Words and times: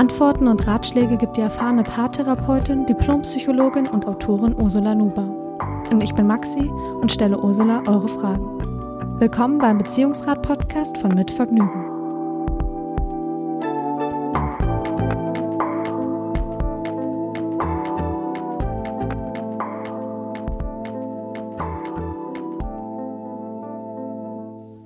Antworten 0.00 0.48
und 0.48 0.66
Ratschläge 0.66 1.18
gibt 1.18 1.36
die 1.36 1.42
erfahrene 1.42 1.82
Paartherapeutin, 1.82 2.86
Diplompsychologin 2.86 3.86
und 3.86 4.06
Autorin 4.06 4.56
Ursula 4.56 4.94
Nuber. 4.94 5.28
Und 5.90 6.02
ich 6.02 6.14
bin 6.14 6.26
Maxi 6.26 6.70
und 7.02 7.12
stelle 7.12 7.38
Ursula 7.38 7.82
eure 7.86 8.08
Fragen. 8.08 9.20
Willkommen 9.20 9.58
beim 9.58 9.76
Beziehungsrat-Podcast 9.76 10.96
von 10.96 11.10
Mit 11.10 11.30
Vergnügen. 11.30 11.79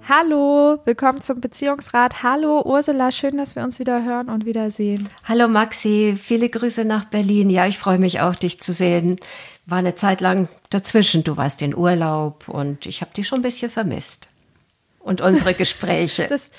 Hallo, 0.06 0.78
willkommen 0.84 1.22
zum 1.22 1.40
Beziehungsrat. 1.40 2.22
Hallo 2.22 2.60
Ursula, 2.62 3.10
schön, 3.10 3.38
dass 3.38 3.56
wir 3.56 3.62
uns 3.62 3.78
wieder 3.78 4.04
hören 4.04 4.28
und 4.28 4.44
wieder 4.44 4.70
sehen. 4.70 5.08
Hallo 5.24 5.48
Maxi, 5.48 6.18
viele 6.20 6.50
Grüße 6.50 6.84
nach 6.84 7.06
Berlin. 7.06 7.48
Ja, 7.48 7.66
ich 7.66 7.78
freue 7.78 7.96
mich 7.96 8.20
auch, 8.20 8.34
dich 8.34 8.60
zu 8.60 8.74
sehen. 8.74 9.18
War 9.64 9.78
eine 9.78 9.94
Zeit 9.94 10.20
lang 10.20 10.48
dazwischen. 10.68 11.24
Du 11.24 11.38
warst 11.38 11.62
in 11.62 11.74
Urlaub 11.74 12.50
und 12.50 12.84
ich 12.84 13.00
habe 13.00 13.14
dich 13.14 13.26
schon 13.26 13.38
ein 13.38 13.42
bisschen 13.42 13.70
vermisst. 13.70 14.28
Und 14.98 15.22
unsere 15.22 15.54
Gespräche. 15.54 16.26
das, 16.28 16.50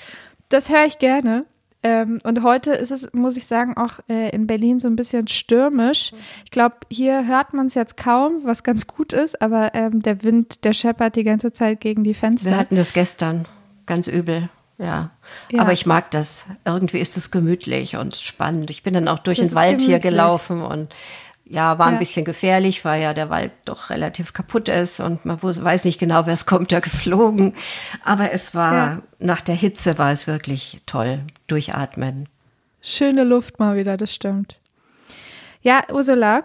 das 0.48 0.68
höre 0.68 0.86
ich 0.86 0.98
gerne. 0.98 1.44
Ähm, 1.86 2.18
und 2.24 2.42
heute 2.42 2.72
ist 2.72 2.90
es, 2.90 3.12
muss 3.12 3.36
ich 3.36 3.46
sagen, 3.46 3.76
auch 3.76 4.00
äh, 4.08 4.30
in 4.30 4.48
Berlin 4.48 4.80
so 4.80 4.88
ein 4.88 4.96
bisschen 4.96 5.28
stürmisch. 5.28 6.12
Ich 6.44 6.50
glaube, 6.50 6.74
hier 6.90 7.28
hört 7.28 7.54
man 7.54 7.66
es 7.66 7.74
jetzt 7.74 7.96
kaum, 7.96 8.40
was 8.42 8.64
ganz 8.64 8.88
gut 8.88 9.12
ist, 9.12 9.40
aber 9.40 9.70
ähm, 9.72 10.00
der 10.00 10.24
Wind, 10.24 10.64
der 10.64 10.72
scheppert 10.72 11.14
die 11.14 11.22
ganze 11.22 11.52
Zeit 11.52 11.80
gegen 11.80 12.02
die 12.02 12.14
Fenster. 12.14 12.50
Wir 12.50 12.56
hatten 12.56 12.74
das 12.74 12.92
gestern 12.92 13.46
ganz 13.86 14.08
übel. 14.08 14.48
Ja. 14.78 15.10
ja. 15.52 15.60
aber 15.60 15.72
ich 15.72 15.86
mag 15.86 16.10
das. 16.10 16.46
Irgendwie 16.64 16.98
ist 16.98 17.16
es 17.16 17.30
gemütlich 17.30 17.96
und 17.96 18.16
spannend. 18.16 18.68
Ich 18.72 18.82
bin 18.82 18.92
dann 18.92 19.06
auch 19.06 19.20
durch 19.20 19.38
das 19.38 19.50
den 19.50 19.54
Wald 19.54 19.78
gemütlich. 19.78 19.86
hier 19.86 19.98
gelaufen 20.00 20.62
und 20.62 20.92
ja, 21.48 21.78
war 21.78 21.86
ein 21.86 21.94
ja. 21.94 21.98
bisschen 21.98 22.24
gefährlich, 22.24 22.84
weil 22.84 23.02
ja 23.02 23.14
der 23.14 23.30
Wald 23.30 23.52
doch 23.64 23.90
relativ 23.90 24.32
kaputt 24.32 24.68
ist 24.68 25.00
und 25.00 25.24
man 25.24 25.40
weiß 25.40 25.84
nicht 25.84 26.00
genau, 26.00 26.26
wer 26.26 26.34
es 26.34 26.46
kommt 26.46 26.72
da 26.72 26.80
geflogen. 26.80 27.54
Aber 28.04 28.32
es 28.32 28.54
war, 28.54 28.74
ja. 28.74 29.02
nach 29.18 29.40
der 29.40 29.54
Hitze 29.54 29.98
war 29.98 30.10
es 30.10 30.26
wirklich 30.26 30.82
toll, 30.86 31.20
durchatmen. 31.46 32.28
Schöne 32.82 33.24
Luft 33.24 33.58
mal 33.58 33.76
wieder, 33.76 33.96
das 33.96 34.12
stimmt. 34.12 34.58
Ja, 35.62 35.82
Ursula, 35.92 36.44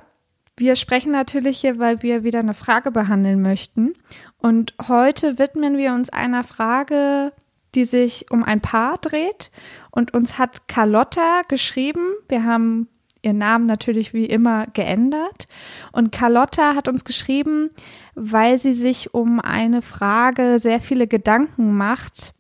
wir 0.58 0.76
sprechen 0.76 1.12
natürlich 1.12 1.60
hier, 1.62 1.80
weil 1.80 2.02
wir 2.04 2.24
wieder 2.24 2.40
eine 2.40 2.54
Frage 2.54 2.92
behandeln 2.92 3.42
möchten. 3.42 3.94
Und 4.38 4.74
heute 4.88 5.40
widmen 5.40 5.78
wir 5.78 5.94
uns 5.94 6.10
einer 6.10 6.44
Frage, 6.44 7.32
die 7.74 7.86
sich 7.86 8.32
um 8.32 8.44
ein 8.44 8.62
Paar 8.62 8.98
dreht. 8.98 9.52
Und 9.90 10.14
uns 10.14 10.38
hat 10.38 10.68
Carlotta 10.68 11.42
geschrieben. 11.48 12.06
Wir 12.28 12.44
haben 12.44 12.88
ihren 13.22 13.38
Namen 13.38 13.66
natürlich 13.66 14.14
wie 14.14 14.26
immer 14.26 14.68
geändert. 14.68 15.48
Und 15.92 16.12
Carlotta 16.12 16.76
hat 16.76 16.88
uns 16.88 17.04
geschrieben, 17.04 17.70
weil 18.16 18.58
sie 18.58 18.74
sich 18.74 19.14
um 19.14 19.40
eine 19.40 19.82
Frage 19.82 20.60
sehr 20.60 20.80
viele 20.80 21.08
Gedanken 21.08 21.76
macht, 21.76 22.34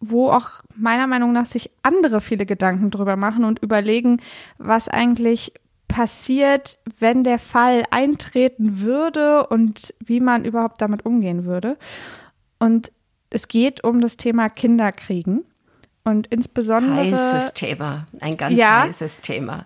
wo 0.00 0.30
auch 0.30 0.62
meiner 0.76 1.06
Meinung 1.06 1.32
nach 1.32 1.46
sich 1.46 1.70
andere 1.82 2.20
viele 2.20 2.46
Gedanken 2.46 2.90
drüber 2.90 3.16
machen 3.16 3.44
und 3.44 3.60
überlegen, 3.60 4.20
was 4.58 4.88
eigentlich 4.88 5.52
passiert, 5.88 6.78
wenn 6.98 7.22
der 7.22 7.38
Fall 7.38 7.84
eintreten 7.90 8.80
würde 8.80 9.46
und 9.46 9.94
wie 10.04 10.20
man 10.20 10.44
überhaupt 10.44 10.80
damit 10.80 11.06
umgehen 11.06 11.44
würde. 11.44 11.76
Und 12.58 12.90
es 13.30 13.48
geht 13.48 13.84
um 13.84 14.00
das 14.00 14.16
Thema 14.16 14.48
Kinderkriegen. 14.48 15.44
Und 16.06 16.26
insbesondere. 16.26 16.96
Heißes 16.96 17.54
Thema, 17.54 18.02
ein 18.20 18.36
ganz 18.36 18.54
ja, 18.54 18.82
heißes 18.82 19.22
Thema. 19.22 19.64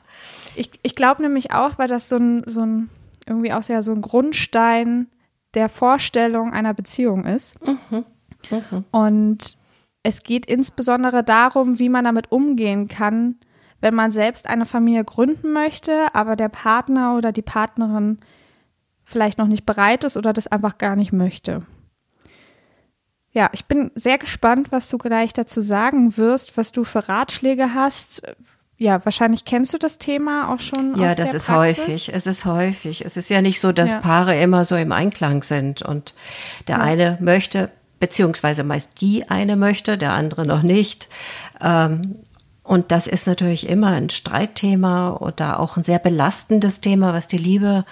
Ich, 0.58 0.70
ich 0.82 0.94
glaube 0.94 1.22
nämlich 1.22 1.52
auch, 1.52 1.78
weil 1.78 1.88
das 1.88 2.08
so 2.08 2.16
ein, 2.16 2.42
so 2.44 2.62
ein, 2.62 2.90
irgendwie 3.26 3.52
auch 3.52 3.62
sehr 3.62 3.82
so 3.82 3.92
ein 3.92 4.02
Grundstein 4.02 5.08
der 5.54 5.68
Vorstellung 5.68 6.52
einer 6.52 6.74
Beziehung 6.74 7.24
ist. 7.24 7.56
Mhm. 7.64 8.04
Mhm. 8.50 8.84
Und 8.90 9.56
es 10.02 10.22
geht 10.22 10.46
insbesondere 10.46 11.24
darum, 11.24 11.78
wie 11.78 11.88
man 11.88 12.04
damit 12.04 12.32
umgehen 12.32 12.88
kann, 12.88 13.36
wenn 13.80 13.94
man 13.94 14.12
selbst 14.12 14.48
eine 14.48 14.66
Familie 14.66 15.04
gründen 15.04 15.52
möchte, 15.52 16.14
aber 16.14 16.36
der 16.36 16.48
Partner 16.48 17.16
oder 17.16 17.32
die 17.32 17.42
Partnerin 17.42 18.18
vielleicht 19.04 19.38
noch 19.38 19.46
nicht 19.46 19.64
bereit 19.64 20.04
ist 20.04 20.16
oder 20.16 20.32
das 20.32 20.46
einfach 20.46 20.78
gar 20.78 20.96
nicht 20.96 21.12
möchte. 21.12 21.62
Ja, 23.30 23.50
ich 23.52 23.66
bin 23.66 23.90
sehr 23.94 24.18
gespannt, 24.18 24.72
was 24.72 24.88
du 24.88 24.98
gleich 24.98 25.32
dazu 25.32 25.60
sagen 25.60 26.16
wirst, 26.16 26.56
was 26.56 26.72
du 26.72 26.84
für 26.84 27.08
Ratschläge 27.08 27.74
hast, 27.74 28.22
ja, 28.80 29.04
wahrscheinlich 29.04 29.44
kennst 29.44 29.74
du 29.74 29.78
das 29.78 29.98
Thema 29.98 30.54
auch 30.54 30.60
schon. 30.60 30.96
Ja, 30.96 31.16
das 31.16 31.34
ist 31.34 31.46
Praxis. 31.46 31.78
häufig. 31.78 32.14
Es 32.14 32.26
ist 32.26 32.44
häufig. 32.44 33.04
Es 33.04 33.16
ist 33.16 33.28
ja 33.28 33.42
nicht 33.42 33.60
so, 33.60 33.72
dass 33.72 33.90
ja. 33.90 33.98
Paare 33.98 34.40
immer 34.40 34.64
so 34.64 34.76
im 34.76 34.92
Einklang 34.92 35.42
sind 35.42 35.82
und 35.82 36.14
der 36.68 36.76
ja. 36.76 36.82
eine 36.82 37.18
möchte, 37.20 37.70
beziehungsweise 37.98 38.62
meist 38.62 39.00
die 39.00 39.28
eine 39.28 39.56
möchte, 39.56 39.98
der 39.98 40.12
andere 40.12 40.46
noch 40.46 40.62
nicht. 40.62 41.08
Ähm, 41.60 42.20
und 42.62 42.92
das 42.92 43.08
ist 43.08 43.26
natürlich 43.26 43.68
immer 43.68 43.88
ein 43.88 44.10
Streitthema 44.10 45.16
oder 45.16 45.58
auch 45.58 45.76
ein 45.76 45.82
sehr 45.84 45.98
belastendes 45.98 46.80
Thema, 46.80 47.12
was 47.12 47.26
die 47.26 47.38
Liebe 47.38 47.84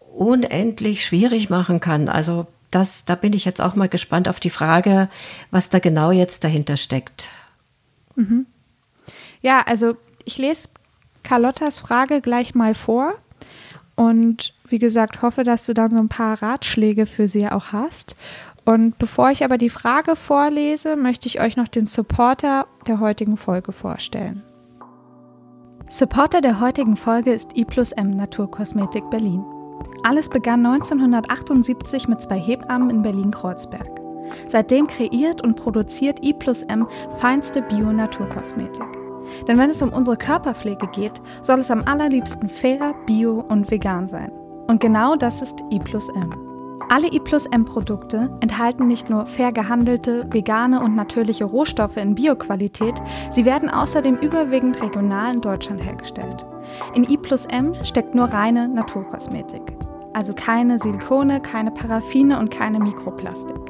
unendlich 0.00 1.02
schwierig 1.02 1.48
machen 1.48 1.80
kann. 1.80 2.10
Also 2.10 2.46
das, 2.70 3.06
da 3.06 3.14
bin 3.14 3.32
ich 3.32 3.46
jetzt 3.46 3.62
auch 3.62 3.74
mal 3.74 3.88
gespannt 3.88 4.28
auf 4.28 4.38
die 4.38 4.50
Frage, 4.50 5.08
was 5.50 5.70
da 5.70 5.78
genau 5.78 6.10
jetzt 6.10 6.44
dahinter 6.44 6.76
steckt. 6.76 7.28
Mhm. 8.16 8.44
Ja, 9.40 9.62
also 9.66 9.96
ich 10.30 10.38
lese 10.38 10.68
Carlottas 11.22 11.80
Frage 11.80 12.20
gleich 12.20 12.54
mal 12.54 12.74
vor 12.74 13.14
und 13.96 14.54
wie 14.68 14.78
gesagt, 14.78 15.22
hoffe, 15.22 15.42
dass 15.42 15.66
du 15.66 15.74
dann 15.74 15.90
so 15.90 15.98
ein 15.98 16.08
paar 16.08 16.40
Ratschläge 16.40 17.06
für 17.06 17.28
sie 17.28 17.48
auch 17.48 17.72
hast. 17.72 18.16
Und 18.64 18.98
bevor 18.98 19.30
ich 19.30 19.44
aber 19.44 19.58
die 19.58 19.70
Frage 19.70 20.14
vorlese, 20.14 20.96
möchte 20.96 21.26
ich 21.26 21.40
euch 21.40 21.56
noch 21.56 21.66
den 21.66 21.86
Supporter 21.86 22.66
der 22.86 23.00
heutigen 23.00 23.36
Folge 23.36 23.72
vorstellen. 23.72 24.42
Supporter 25.88 26.40
der 26.40 26.60
heutigen 26.60 26.96
Folge 26.96 27.32
ist 27.32 27.56
I 27.56 27.64
plus 27.64 27.90
M 27.90 28.10
Naturkosmetik 28.10 29.10
Berlin. 29.10 29.44
Alles 30.04 30.28
begann 30.28 30.64
1978 30.64 32.06
mit 32.06 32.22
zwei 32.22 32.38
Hebammen 32.38 32.90
in 32.90 33.02
Berlin-Kreuzberg. 33.02 34.00
Seitdem 34.48 34.86
kreiert 34.86 35.42
und 35.42 35.56
produziert 35.56 36.24
I 36.24 36.32
plus 36.32 36.62
M 36.62 36.86
feinste 37.18 37.62
Bio-Naturkosmetik. 37.62 38.99
Denn 39.46 39.58
wenn 39.58 39.70
es 39.70 39.82
um 39.82 39.92
unsere 39.92 40.16
Körperpflege 40.16 40.86
geht, 40.88 41.20
soll 41.42 41.60
es 41.60 41.70
am 41.70 41.82
allerliebsten 41.84 42.48
fair, 42.48 42.94
bio 43.06 43.44
und 43.48 43.70
vegan 43.70 44.08
sein. 44.08 44.30
Und 44.66 44.80
genau 44.80 45.16
das 45.16 45.42
ist 45.42 45.60
I 45.72 45.78
plus 45.78 46.08
M. 46.10 46.30
Alle 46.88 47.06
I 47.12 47.20
plus 47.20 47.46
M 47.46 47.64
Produkte 47.64 48.36
enthalten 48.40 48.88
nicht 48.88 49.10
nur 49.10 49.26
fair 49.26 49.52
gehandelte, 49.52 50.26
vegane 50.30 50.82
und 50.82 50.96
natürliche 50.96 51.44
Rohstoffe 51.44 51.96
in 51.96 52.16
Bioqualität, 52.16 52.94
sie 53.30 53.44
werden 53.44 53.70
außerdem 53.70 54.16
überwiegend 54.16 54.82
regional 54.82 55.34
in 55.34 55.40
Deutschland 55.40 55.84
hergestellt. 55.84 56.44
In 56.94 57.08
I 57.08 57.16
plus 57.16 57.46
M 57.46 57.76
steckt 57.84 58.16
nur 58.16 58.26
reine 58.26 58.68
Naturkosmetik. 58.68 59.76
Also 60.14 60.32
keine 60.34 60.80
Silikone, 60.80 61.40
keine 61.40 61.70
Paraffine 61.70 62.40
und 62.40 62.50
keine 62.50 62.80
Mikroplastik. 62.80 63.69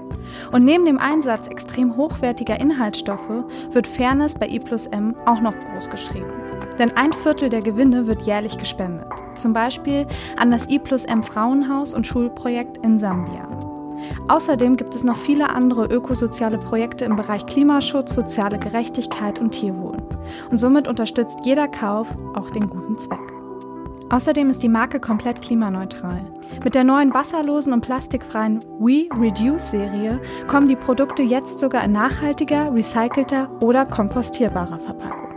Und 0.52 0.64
neben 0.64 0.84
dem 0.84 0.98
Einsatz 0.98 1.46
extrem 1.46 1.96
hochwertiger 1.96 2.60
Inhaltsstoffe 2.60 3.44
wird 3.72 3.86
Fairness 3.86 4.34
bei 4.34 4.48
I 4.48 4.58
plus 4.58 4.86
M 4.86 5.14
auch 5.26 5.40
noch 5.40 5.54
groß 5.58 5.90
geschrieben. 5.90 6.32
Denn 6.78 6.96
ein 6.96 7.12
Viertel 7.12 7.48
der 7.48 7.62
Gewinne 7.62 8.06
wird 8.06 8.22
jährlich 8.22 8.58
gespendet. 8.58 9.06
Zum 9.36 9.52
Beispiel 9.52 10.06
an 10.36 10.50
das 10.50 10.68
I 10.68 10.78
plus 10.78 11.04
M 11.04 11.22
Frauenhaus 11.22 11.94
und 11.94 12.06
Schulprojekt 12.06 12.78
in 12.78 12.98
Sambia. 12.98 13.48
Außerdem 14.28 14.76
gibt 14.76 14.94
es 14.94 15.04
noch 15.04 15.16
viele 15.16 15.50
andere 15.50 15.86
ökosoziale 15.86 16.58
Projekte 16.58 17.04
im 17.04 17.16
Bereich 17.16 17.44
Klimaschutz, 17.46 18.14
soziale 18.14 18.58
Gerechtigkeit 18.58 19.38
und 19.38 19.50
Tierwohl. 19.50 19.98
Und 20.50 20.58
somit 20.58 20.88
unterstützt 20.88 21.40
jeder 21.44 21.68
Kauf 21.68 22.08
auch 22.34 22.50
den 22.50 22.68
guten 22.70 22.96
Zweck. 22.96 23.39
Außerdem 24.10 24.50
ist 24.50 24.62
die 24.62 24.68
Marke 24.68 24.98
komplett 24.98 25.40
klimaneutral. 25.40 26.24
Mit 26.64 26.74
der 26.74 26.82
neuen 26.82 27.14
wasserlosen 27.14 27.72
und 27.72 27.80
plastikfreien 27.80 28.60
We 28.80 29.06
Reduce 29.16 29.70
Serie 29.70 30.20
kommen 30.48 30.66
die 30.66 30.76
Produkte 30.76 31.22
jetzt 31.22 31.60
sogar 31.60 31.84
in 31.84 31.92
nachhaltiger, 31.92 32.74
recycelter 32.74 33.48
oder 33.62 33.86
kompostierbarer 33.86 34.80
Verpackung. 34.80 35.30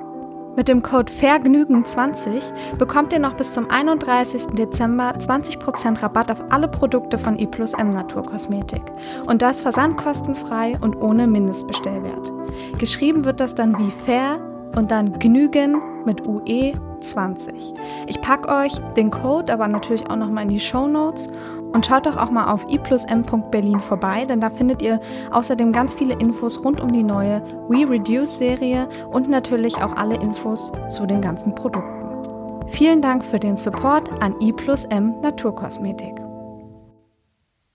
Mit 0.55 0.67
dem 0.67 0.83
Code 0.83 1.11
VERGNÜGEN20 1.11 2.77
bekommt 2.77 3.11
ihr 3.13 3.19
noch 3.19 3.33
bis 3.33 3.53
zum 3.53 3.69
31. 3.69 4.47
Dezember 4.53 5.15
20% 5.17 6.01
Rabatt 6.01 6.31
auf 6.31 6.43
alle 6.49 6.67
Produkte 6.67 7.17
von 7.17 7.39
I 7.39 7.47
Naturkosmetik. 7.47 8.83
Und 9.25 9.41
das 9.41 9.61
versandkostenfrei 9.61 10.77
und 10.81 10.95
ohne 10.95 11.27
Mindestbestellwert. 11.27 12.31
Geschrieben 12.77 13.25
wird 13.25 13.39
das 13.39 13.55
dann 13.55 13.77
wie 13.79 13.89
fair 13.89 14.39
und 14.75 14.91
dann 14.91 15.19
Gnügen 15.19 15.81
mit 16.05 16.27
UE 16.27 16.73
20. 16.99 17.73
Ich 18.07 18.21
packe 18.21 18.49
euch 18.49 18.73
den 18.95 19.11
Code 19.11 19.51
aber 19.51 19.67
natürlich 19.67 20.09
auch 20.09 20.15
nochmal 20.15 20.43
in 20.43 20.49
die 20.49 20.59
Show 20.59 20.87
Notes 20.87 21.27
und 21.73 21.85
schaut 21.85 22.05
doch 22.05 22.17
auch 22.17 22.29
mal 22.29 22.51
auf 22.51 22.65
i+m.berlin 22.69 23.79
vorbei, 23.79 24.25
denn 24.25 24.39
da 24.39 24.49
findet 24.49 24.81
ihr 24.81 24.99
außerdem 25.31 25.71
ganz 25.71 25.93
viele 25.93 26.13
Infos 26.19 26.63
rund 26.63 26.79
um 26.79 26.91
die 26.93 27.03
neue 27.03 27.41
We 27.67 27.89
Reduce 27.89 28.37
Serie 28.37 28.87
und 29.11 29.29
natürlich 29.29 29.77
auch 29.77 29.95
alle 29.95 30.15
Infos 30.15 30.71
zu 30.89 31.05
den 31.05 31.21
ganzen 31.21 31.55
Produkten. 31.55 32.69
Vielen 32.69 33.01
Dank 33.01 33.25
für 33.25 33.39
den 33.39 33.57
Support 33.57 34.09
an 34.21 34.35
i+m 34.39 35.19
Naturkosmetik. 35.21 36.13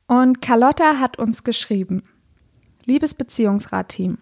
Und 0.07 0.41
Carlotta 0.41 0.99
hat 0.99 1.19
uns 1.19 1.45
geschrieben. 1.45 2.03
Liebes 2.87 3.15
Beziehungsrat-Team, 3.15 4.17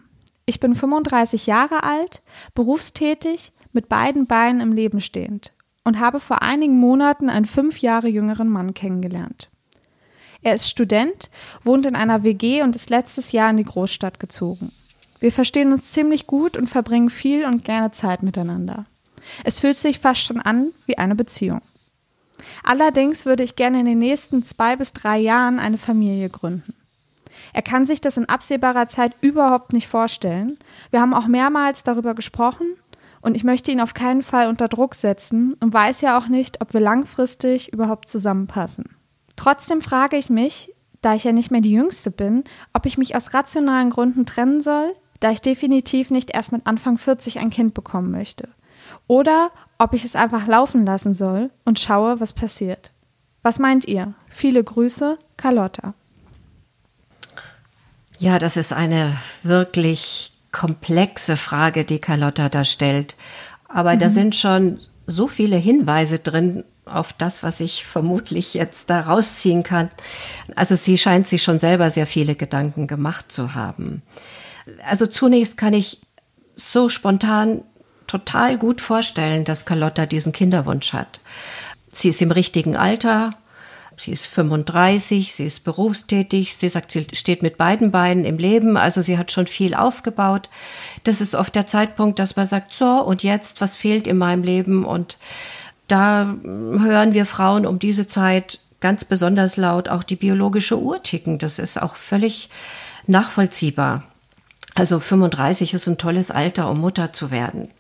ich 0.47 0.61
bin 0.61 0.75
35 0.75 1.47
Jahre 1.47 1.83
alt, 1.83 2.23
berufstätig, 2.55 3.53
mit 3.73 3.89
beiden 3.89 4.27
Beinen 4.27 4.61
im 4.61 4.73
Leben 4.73 5.01
stehend 5.01 5.53
und 5.85 6.01
habe 6.01 6.19
vor 6.19 6.43
einigen 6.43 6.79
Monaten 6.79 7.29
einen 7.29 7.45
fünf 7.45 7.79
Jahre 7.79 8.09
jüngeren 8.09 8.49
Mann 8.49 8.73
kennengelernt. 8.73 9.51
Er 10.43 10.55
ist 10.55 10.71
Student, 10.71 11.31
wohnt 11.63 11.87
in 11.87 11.97
einer 11.97 12.23
WG 12.23 12.63
und 12.63 12.77
ist 12.77 12.89
letztes 12.89 13.33
Jahr 13.33 13.51
in 13.51 13.57
die 13.57 13.65
Großstadt 13.65 14.19
gezogen. 14.19 14.73
Wir 15.19 15.33
verstehen 15.33 15.73
uns 15.73 15.93
ziemlich 15.93 16.27
gut 16.27 16.57
und 16.57 16.69
verbringen 16.69 17.11
viel 17.11 17.45
und 17.45 17.65
gerne 17.65 17.91
Zeit 17.91 18.23
miteinander. 18.23 18.87
Es 19.45 19.61
fühlt 19.61 19.77
sich 19.77 19.99
fast 19.99 20.23
schon 20.23 20.41
an 20.41 20.73
wie 20.87 20.99
eine 20.99 21.17
Beziehung. 21.17 21.63
Allerdings 22.63 23.27
würde 23.27 23.43
ich 23.43 23.57
gerne 23.57 23.81
in 23.81 23.87
den 23.87 23.99
nächsten 23.99 24.43
zwei 24.43 24.77
bis 24.77 24.93
drei 24.93 25.19
Jahren 25.19 25.59
eine 25.59 25.79
Familie 25.79 26.29
gründen. 26.29 26.75
Er 27.57 27.63
kann 27.63 27.87
sich 27.87 28.03
das 28.03 28.19
in 28.19 28.29
absehbarer 28.29 28.87
Zeit 28.87 29.17
überhaupt 29.23 29.73
nicht 29.73 29.89
vorstellen. 29.89 30.59
Wir 30.91 31.01
haben 31.01 31.15
auch 31.15 31.27
mehrmals 31.27 31.85
darüber 31.85 32.15
gesprochen 32.15 32.67
und 33.23 33.35
ich 33.35 33.45
möchte 33.45 33.73
ihn 33.73 33.81
auf 33.81 33.95
keinen 33.95 34.23
Fall 34.23 34.51
unter 34.51 34.69
Druck 34.69 34.95
setzen 34.95 35.55
und 35.55 35.73
weiß 35.73 36.03
ja 36.03 36.19
auch 36.19 36.29
nicht, 36.29 36.61
ob 36.61 36.75
wir 36.75 36.81
langfristig 36.81 37.73
überhaupt 37.73 38.11
zusammenpassen. 38.11 38.95
Trotzdem 39.37 39.81
frage 39.81 40.19
ich 40.19 40.29
mich, 40.29 40.75
da 41.01 41.15
ich 41.15 41.25
ja 41.25 41.33
nicht 41.33 41.51
mehr 41.51 41.63
die 41.63 41.73
Jüngste 41.73 42.11
bin, 42.11 42.45
ob 42.75 42.85
ich 42.85 42.99
mich 42.99 43.17
aus 43.17 43.33
rationalen 43.33 43.89
Gründen 43.89 44.27
trennen 44.27 44.61
soll, 44.61 44.95
da 45.21 45.31
ich 45.31 45.41
definitiv 45.41 46.11
nicht 46.11 46.35
erst 46.35 46.53
mit 46.53 46.67
Anfang 46.67 46.99
40 46.99 47.39
ein 47.39 47.49
Kind 47.49 47.73
bekommen 47.73 48.11
möchte. 48.11 48.51
Oder 49.07 49.51
ob 49.79 49.95
ich 49.95 50.05
es 50.05 50.15
einfach 50.15 50.47
laufen 50.47 50.85
lassen 50.85 51.15
soll 51.15 51.51
und 51.65 51.79
schaue, 51.79 52.21
was 52.21 52.35
passiert. 52.35 52.93
Was 53.41 53.59
meint 53.59 53.87
ihr? 53.89 54.13
Viele 54.29 54.63
Grüße, 54.63 55.19
Carlotta. 55.39 55.95
Ja, 58.19 58.39
das 58.39 58.57
ist 58.57 58.73
eine 58.73 59.17
wirklich 59.43 60.33
komplexe 60.53 61.37
Frage, 61.37 61.85
die 61.85 61.99
Carlotta 61.99 62.49
da 62.49 62.65
stellt. 62.65 63.17
Aber 63.69 63.95
mhm. 63.95 63.99
da 63.99 64.11
sind 64.11 64.35
schon 64.35 64.81
so 65.07 65.29
viele 65.29 65.57
Hinweise 65.57 66.19
drin, 66.19 66.65
auf 66.87 67.13
das, 67.13 67.43
was 67.43 67.61
ich 67.61 67.85
vermutlich 67.85 68.55
jetzt 68.55 68.91
da 68.91 69.01
rausziehen 69.01 69.65
kann. 69.65 69.91
Also 70.55 70.77
sie 70.77 70.97
scheint 70.97 71.27
sich 71.27 71.43
schon 71.43 71.59
selber 71.59 71.91
sehr 71.91 72.07
viele 72.07 72.37
Gedanken 72.37 72.87
gemacht 72.87 73.33
zu 73.33 73.55
haben. 73.55 74.03
Also 74.89 75.07
zunächst 75.07 75.57
kann 75.57 75.75
ich 75.75 76.01
so 76.55 76.89
spontan 76.89 77.63
total 78.07 78.57
gut 78.57 78.81
vorstellen, 78.81 79.45
dass 79.45 79.67
Carlotta 79.67 80.07
diesen 80.07 80.33
Kinderwunsch 80.33 80.93
hat. 80.93 81.21
Sie 81.89 82.09
ist 82.09 82.23
im 82.23 82.31
richtigen 82.31 82.77
Alter, 82.77 83.35
sie 83.97 84.13
ist 84.13 84.27
35, 84.27 85.35
sie 85.35 85.47
ist 85.47 85.65
berufstätig, 85.65 86.57
sie 86.57 86.69
sagt, 86.69 86.93
sie 86.93 87.07
steht 87.13 87.43
mit 87.43 87.57
beiden 87.57 87.91
Beinen 87.91 88.25
im 88.25 88.39
Leben, 88.39 88.77
also 88.77 89.03
sie 89.03 89.19
hat 89.19 89.33
schon 89.33 89.47
viel 89.47 89.75
aufgebaut. 89.75 90.49
Das 91.05 91.21
ist 91.21 91.35
oft 91.35 91.55
der 91.55 91.67
Zeitpunkt, 91.67 92.19
dass 92.19 92.37
man 92.37 92.47
sagt, 92.47 92.75
so 92.75 93.03
und 93.03 93.23
jetzt, 93.23 93.61
was 93.61 93.77
fehlt 93.77 94.07
in 94.07 94.19
meinem 94.19 94.43
Leben 94.43 94.85
und 94.85 95.19
da 95.89 96.35
hören 96.45 97.15
wir 97.15 97.27
Frauen 97.27 97.65
um 97.65 97.79
diese 97.79 98.09
Zeit 98.09 98.61
ganz 98.81 99.05
besonders 99.05 99.57
laut 99.57 99.89
auch 99.89 100.03
die 100.03 100.17
biologische 100.17 100.79
Uhr 100.79 101.03
ticken. 101.03 101.39
Das 101.39 101.59
ist 101.59 101.81
auch 101.81 101.97
völlig 101.97 102.51
nachvollziehbar. 103.07 104.05
Also 104.75 105.01
35 105.01 105.73
ist 105.75 105.87
ein 105.87 105.97
tolles 105.99 106.31
Alter, 106.31 106.71
um 106.71 106.81
Mutter 106.81 107.13
zu 107.13 107.31
werden. 107.31 107.71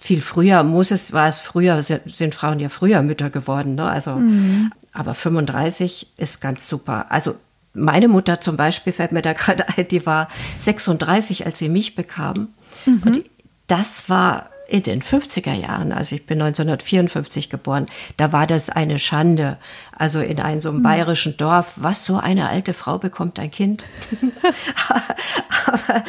Viel 0.00 0.22
früher 0.22 0.62
muss 0.62 0.92
es, 0.92 1.12
war 1.12 1.28
es 1.28 1.40
früher, 1.40 1.82
sind 1.82 2.34
Frauen 2.34 2.60
ja 2.60 2.68
früher 2.68 3.02
Mütter 3.02 3.30
geworden, 3.30 3.74
ne? 3.74 3.84
Also, 3.84 4.12
mhm. 4.16 4.70
aber 4.92 5.14
35 5.14 6.12
ist 6.16 6.40
ganz 6.40 6.68
super. 6.68 7.06
Also 7.10 7.34
meine 7.74 8.06
Mutter 8.06 8.40
zum 8.40 8.56
Beispiel 8.56 8.92
fällt 8.92 9.12
mir 9.12 9.22
da 9.22 9.32
gerade 9.34 9.66
ein, 9.76 9.88
die 9.88 10.06
war 10.06 10.28
36, 10.58 11.46
als 11.46 11.58
sie 11.58 11.68
mich 11.68 11.96
bekam. 11.96 12.48
Mhm. 12.86 13.02
Und 13.04 13.24
das 13.66 14.08
war 14.08 14.50
in 14.68 14.82
den 14.82 15.02
50er 15.02 15.54
Jahren, 15.54 15.92
also 15.92 16.14
ich 16.14 16.26
bin 16.26 16.40
1954 16.42 17.48
geboren, 17.48 17.86
da 18.18 18.32
war 18.32 18.46
das 18.46 18.68
eine 18.68 18.98
Schande. 18.98 19.56
Also 19.96 20.20
in 20.20 20.40
einem 20.40 20.60
so 20.60 20.68
einem 20.68 20.78
hm. 20.78 20.82
bayerischen 20.82 21.36
Dorf, 21.38 21.72
was 21.76 22.04
so 22.04 22.18
eine 22.18 22.50
alte 22.50 22.74
Frau 22.74 22.98
bekommt 22.98 23.38
ein 23.38 23.50
Kind. 23.50 23.84
Aber 25.66 26.04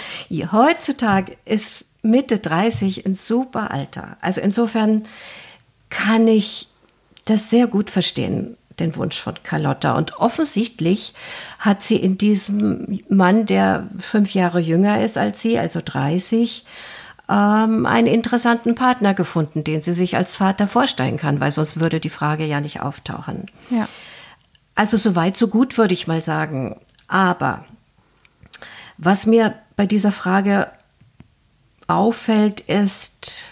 heutzutage 0.51 1.37
ist 1.45 1.85
Mitte 2.01 2.39
30 2.39 3.05
ein 3.05 3.15
super 3.15 3.71
Alter. 3.71 4.17
Also 4.21 4.41
insofern 4.41 5.05
kann 5.89 6.27
ich 6.27 6.67
das 7.25 7.49
sehr 7.49 7.67
gut 7.67 7.89
verstehen, 7.89 8.57
den 8.79 8.95
Wunsch 8.95 9.19
von 9.19 9.35
Carlotta. 9.43 9.95
Und 9.95 10.17
offensichtlich 10.17 11.13
hat 11.59 11.83
sie 11.83 11.97
in 11.97 12.17
diesem 12.17 13.01
Mann, 13.09 13.45
der 13.45 13.87
fünf 13.99 14.33
Jahre 14.33 14.59
jünger 14.59 15.03
ist 15.03 15.17
als 15.17 15.41
sie, 15.41 15.59
also 15.59 15.81
30, 15.83 16.65
ähm, 17.29 17.85
einen 17.85 18.07
interessanten 18.07 18.75
Partner 18.75 19.13
gefunden, 19.13 19.63
den 19.63 19.81
sie 19.81 19.93
sich 19.93 20.15
als 20.15 20.35
Vater 20.35 20.67
vorstellen 20.67 21.17
kann, 21.17 21.39
weil 21.39 21.51
sonst 21.51 21.79
würde 21.79 21.99
die 21.99 22.09
Frage 22.09 22.45
ja 22.45 22.61
nicht 22.61 22.81
auftauchen. 22.81 23.45
Ja. 23.69 23.87
Also 24.75 24.97
so 24.97 25.15
weit, 25.15 25.37
so 25.37 25.49
gut 25.49 25.77
würde 25.77 25.93
ich 25.93 26.07
mal 26.07 26.23
sagen. 26.23 26.79
Aber 27.07 27.65
was 28.97 29.25
mir 29.25 29.55
bei 29.75 29.85
dieser 29.85 30.11
Frage 30.11 30.67
auffällt, 31.89 32.61
ist 32.61 33.43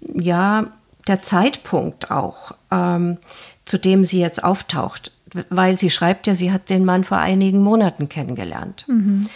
ja 0.00 0.66
der 1.06 1.22
Zeitpunkt 1.22 2.10
auch, 2.10 2.52
ähm, 2.70 3.18
zu 3.64 3.78
dem 3.78 4.04
sie 4.04 4.20
jetzt 4.20 4.42
auftaucht. 4.42 5.12
Weil 5.50 5.76
sie 5.76 5.90
schreibt 5.90 6.26
ja, 6.26 6.34
sie 6.34 6.52
hat 6.52 6.70
den 6.70 6.84
Mann 6.84 7.04
vor 7.04 7.18
einigen 7.18 7.62
Monaten 7.62 8.08
kennengelernt. 8.08 8.86
Mhm. 8.88 9.28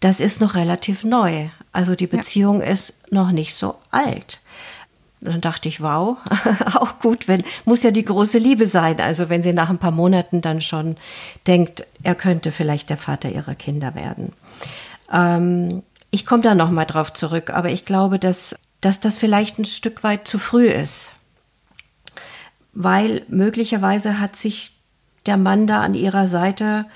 Das 0.00 0.20
ist 0.20 0.40
noch 0.40 0.54
relativ 0.54 1.04
neu. 1.04 1.48
Also 1.72 1.94
die 1.94 2.08
Beziehung 2.08 2.60
ja. 2.60 2.66
ist 2.66 2.94
noch 3.10 3.30
nicht 3.30 3.54
so 3.54 3.76
alt. 3.90 4.40
Dann 5.20 5.40
dachte 5.40 5.68
ich, 5.68 5.80
wow, 5.80 6.18
auch 6.74 6.98
gut, 6.98 7.26
wenn, 7.28 7.42
muss 7.64 7.82
ja 7.82 7.90
die 7.90 8.04
große 8.04 8.38
Liebe 8.38 8.66
sein. 8.66 9.00
Also 9.00 9.28
wenn 9.28 9.42
sie 9.42 9.52
nach 9.52 9.70
ein 9.70 9.78
paar 9.78 9.92
Monaten 9.92 10.42
dann 10.42 10.60
schon 10.60 10.96
denkt, 11.46 11.86
er 12.02 12.14
könnte 12.14 12.52
vielleicht 12.52 12.90
der 12.90 12.98
Vater 12.98 13.30
ihrer 13.30 13.54
Kinder 13.54 13.94
werden. 13.94 14.32
Ähm, 15.12 15.82
ich 16.16 16.24
komme 16.24 16.42
da 16.42 16.54
nochmal 16.54 16.86
drauf 16.86 17.12
zurück, 17.12 17.50
aber 17.50 17.68
ich 17.68 17.84
glaube, 17.84 18.18
dass, 18.18 18.56
dass 18.80 19.00
das 19.00 19.18
vielleicht 19.18 19.58
ein 19.58 19.66
Stück 19.66 20.02
weit 20.02 20.26
zu 20.26 20.38
früh 20.38 20.66
ist. 20.66 21.12
Weil 22.72 23.20
möglicherweise 23.28 24.18
hat 24.18 24.34
sich 24.34 24.72
der 25.26 25.36
Mann 25.36 25.66
da 25.66 25.82
an 25.82 25.92
ihrer 25.92 26.26
Seite 26.26 26.86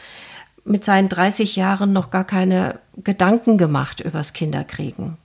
mit 0.64 0.86
seinen 0.86 1.10
30 1.10 1.54
Jahren 1.54 1.92
noch 1.92 2.10
gar 2.10 2.24
keine 2.24 2.78
Gedanken 2.96 3.58
gemacht 3.58 4.00
übers 4.00 4.32
Kinderkriegen. 4.32 5.18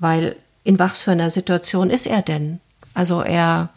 Weil 0.00 0.34
in 0.64 0.80
was 0.80 1.02
für 1.02 1.12
einer 1.12 1.30
Situation 1.30 1.90
ist 1.90 2.08
er 2.08 2.22
denn? 2.22 2.58
Also 2.92 3.22
er, 3.22 3.68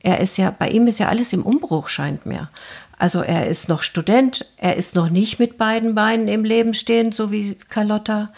er 0.00 0.20
ist 0.20 0.36
ja, 0.36 0.50
bei 0.50 0.68
ihm 0.68 0.86
ist 0.86 0.98
ja 0.98 1.08
alles 1.08 1.32
im 1.32 1.46
Umbruch, 1.46 1.88
scheint 1.88 2.26
mir. 2.26 2.50
Also 2.98 3.22
er 3.22 3.46
ist 3.46 3.70
noch 3.70 3.82
Student, 3.82 4.44
er 4.58 4.76
ist 4.76 4.94
noch 4.94 5.08
nicht 5.08 5.38
mit 5.38 5.56
beiden 5.56 5.94
Beinen 5.94 6.28
im 6.28 6.44
Leben 6.44 6.74
stehend, 6.74 7.14
so 7.14 7.32
wie 7.32 7.54
Carlotta. 7.70 8.28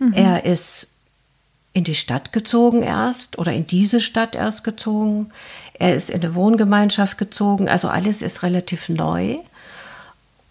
Mhm. 0.00 0.12
Er 0.14 0.44
ist 0.44 0.88
in 1.72 1.84
die 1.84 1.94
Stadt 1.94 2.32
gezogen 2.32 2.82
erst 2.82 3.38
oder 3.38 3.52
in 3.52 3.66
diese 3.66 4.00
Stadt 4.00 4.34
erst 4.34 4.64
gezogen. 4.64 5.30
Er 5.74 5.94
ist 5.94 6.10
in 6.10 6.22
eine 6.22 6.34
Wohngemeinschaft 6.34 7.16
gezogen. 7.16 7.68
Also 7.68 7.88
alles 7.88 8.22
ist 8.22 8.42
relativ 8.42 8.88
neu. 8.88 9.36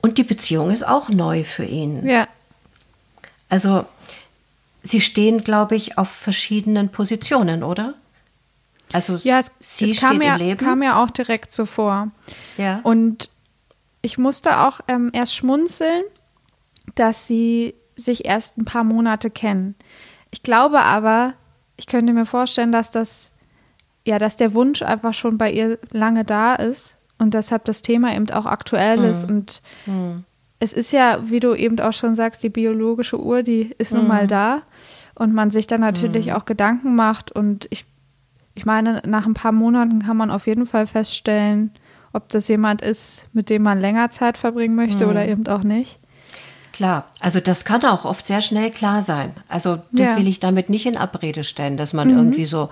Und 0.01 0.17
die 0.17 0.23
Beziehung 0.23 0.71
ist 0.71 0.87
auch 0.87 1.09
neu 1.09 1.43
für 1.43 1.65
ihn. 1.65 2.07
Ja. 2.07 2.27
Also, 3.49 3.85
sie 4.83 5.01
stehen, 5.01 5.43
glaube 5.43 5.75
ich, 5.75 5.97
auf 5.97 6.09
verschiedenen 6.09 6.89
Positionen, 6.89 7.63
oder? 7.63 7.95
Also, 8.93 9.17
ja, 9.17 9.39
es, 9.39 9.51
sie 9.59 9.91
es 9.91 9.99
kam, 9.99 10.21
ja, 10.21 10.35
Leben. 10.35 10.57
kam 10.57 10.81
ja 10.81 11.03
auch 11.03 11.09
direkt 11.09 11.51
so 11.51 11.65
vor. 11.65 12.09
Ja. 12.57 12.79
Und 12.83 13.29
ich 14.01 14.17
musste 14.17 14.61
auch 14.61 14.79
ähm, 14.87 15.09
erst 15.11 15.35
schmunzeln, 15.35 16.03
dass 16.95 17.27
sie 17.27 17.75
sich 17.99 18.25
erst 18.25 18.57
ein 18.57 18.65
paar 18.65 18.83
Monate 18.83 19.29
kennen. 19.29 19.75
Ich 20.31 20.43
glaube 20.43 20.81
aber, 20.81 21.33
ich 21.77 21.87
könnte 21.87 22.13
mir 22.13 22.25
vorstellen, 22.25 22.71
dass 22.71 22.91
das, 22.91 23.31
ja, 24.05 24.19
dass 24.19 24.37
der 24.37 24.53
Wunsch 24.53 24.81
einfach 24.81 25.13
schon 25.13 25.37
bei 25.37 25.51
ihr 25.51 25.79
lange 25.91 26.25
da 26.25 26.55
ist 26.55 26.97
und 27.17 27.33
deshalb 27.33 27.65
das 27.65 27.81
Thema 27.81 28.15
eben 28.15 28.29
auch 28.31 28.45
aktuell 28.45 29.03
ist. 29.03 29.29
Mhm. 29.29 29.35
Und 29.35 29.61
mhm. 29.85 30.23
es 30.59 30.73
ist 30.73 30.91
ja, 30.91 31.19
wie 31.29 31.39
du 31.39 31.53
eben 31.53 31.79
auch 31.79 31.93
schon 31.93 32.15
sagst, 32.15 32.43
die 32.43 32.49
biologische 32.49 33.19
Uhr, 33.19 33.43
die 33.43 33.75
ist 33.77 33.93
nun 33.93 34.07
mal 34.07 34.23
mhm. 34.23 34.29
da 34.29 34.61
und 35.15 35.33
man 35.33 35.51
sich 35.51 35.67
dann 35.67 35.81
natürlich 35.81 36.27
mhm. 36.27 36.33
auch 36.33 36.45
Gedanken 36.45 36.95
macht. 36.95 37.31
Und 37.31 37.67
ich, 37.69 37.85
ich 38.55 38.65
meine, 38.65 39.01
nach 39.05 39.25
ein 39.25 39.33
paar 39.33 39.51
Monaten 39.51 39.99
kann 39.99 40.17
man 40.17 40.31
auf 40.31 40.47
jeden 40.47 40.65
Fall 40.65 40.87
feststellen, 40.87 41.71
ob 42.13 42.29
das 42.29 42.47
jemand 42.47 42.81
ist, 42.81 43.29
mit 43.33 43.49
dem 43.49 43.61
man 43.61 43.79
länger 43.79 44.09
Zeit 44.09 44.37
verbringen 44.37 44.75
möchte 44.75 45.07
oder 45.07 45.27
eben 45.27 45.45
auch 45.47 45.63
nicht. 45.63 45.99
Klar, 46.71 47.07
also 47.19 47.39
das 47.39 47.65
kann 47.65 47.83
auch 47.83 48.05
oft 48.05 48.27
sehr 48.27 48.41
schnell 48.41 48.69
klar 48.69 49.01
sein. 49.01 49.31
Also 49.47 49.79
das 49.91 50.11
ja. 50.11 50.17
will 50.17 50.27
ich 50.27 50.39
damit 50.39 50.69
nicht 50.69 50.85
in 50.85 50.97
Abrede 50.97 51.43
stellen, 51.43 51.77
dass 51.77 51.93
man 51.93 52.09
mhm. 52.09 52.17
irgendwie 52.17 52.45
so 52.45 52.69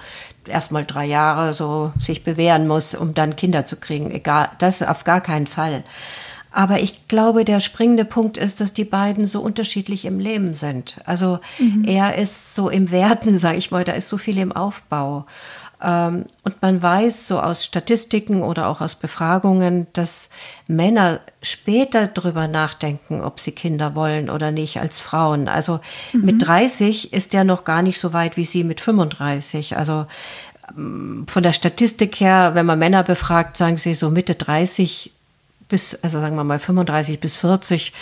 erstmal 0.48 0.86
drei 0.86 1.06
Jahre 1.06 1.54
so 1.54 1.92
sich 2.00 2.24
bewähren 2.24 2.68
muss, 2.68 2.94
um 2.94 3.14
dann 3.14 3.36
Kinder 3.36 3.66
zu 3.66 3.76
kriegen. 3.76 4.12
Egal, 4.12 4.50
das 4.60 4.84
auf 4.84 5.04
gar 5.04 5.22
keinen 5.22 5.48
Fall. 5.48 5.84
Aber 6.52 6.80
ich 6.80 7.08
glaube, 7.08 7.46
der 7.46 7.60
springende 7.60 8.06
Punkt 8.06 8.38
ist, 8.38 8.62
dass 8.62 8.74
die 8.74 8.86
beiden 8.86 9.26
so 9.26 9.42
unterschiedlich 9.42 10.06
im 10.06 10.20
Leben 10.20 10.54
sind. 10.54 10.96
Also 11.06 11.40
mhm. 11.60 11.84
er 11.86 12.16
ist 12.16 12.56
so 12.56 12.70
im 12.70 12.92
Werten, 12.92 13.38
sage 13.40 13.58
ich 13.58 13.72
mal, 13.72 13.84
da 13.84 13.94
ist 13.94 14.10
so 14.10 14.18
viel 14.18 14.38
im 14.38 14.52
Aufbau. 14.52 15.26
Ähm, 15.82 16.26
und 16.44 16.62
man 16.62 16.82
weiß 16.82 17.28
so 17.28 17.40
aus 17.40 17.64
Statistiken 17.64 18.42
oder 18.42 18.68
auch 18.68 18.82
aus 18.82 18.96
Befragungen, 18.96 19.88
dass 19.94 20.30
Männer 20.68 21.20
später 21.42 22.08
darüber 22.08 22.48
nachdenken, 22.48 23.22
ob 23.22 23.40
sie 23.40 23.52
Kinder 23.52 23.94
wollen 23.94 24.30
oder 24.30 24.52
nicht 24.52 24.80
als 24.80 25.00
Frauen. 25.00 25.48
Also 25.48 25.80
mhm. 26.14 26.26
mit 26.26 26.48
30 26.48 27.14
ist 27.14 27.34
der 27.34 27.44
noch 27.44 27.64
gar 27.64 27.82
nicht 27.82 28.00
so 28.00 28.14
weit 28.14 28.38
wie 28.38 28.46
sie 28.46 28.64
mit 28.64 28.82
35. 28.82 29.78
Also 29.78 30.08
ähm, 30.76 31.26
von 31.28 31.44
der 31.44 31.54
Statistik 31.54 32.20
her, 32.20 32.52
wenn 32.56 32.66
man 32.66 32.80
Männer 32.80 33.04
befragt, 33.04 33.56
sagen 33.56 33.78
sie 33.78 33.94
so 33.94 34.10
Mitte 34.10 34.36
30 34.36 35.12
bis, 35.70 35.96
also 36.04 36.20
sagen 36.20 36.36
wir 36.36 36.44
mal 36.44 36.60
35 36.60 37.20
bis 37.20 37.36
40, 37.36 37.94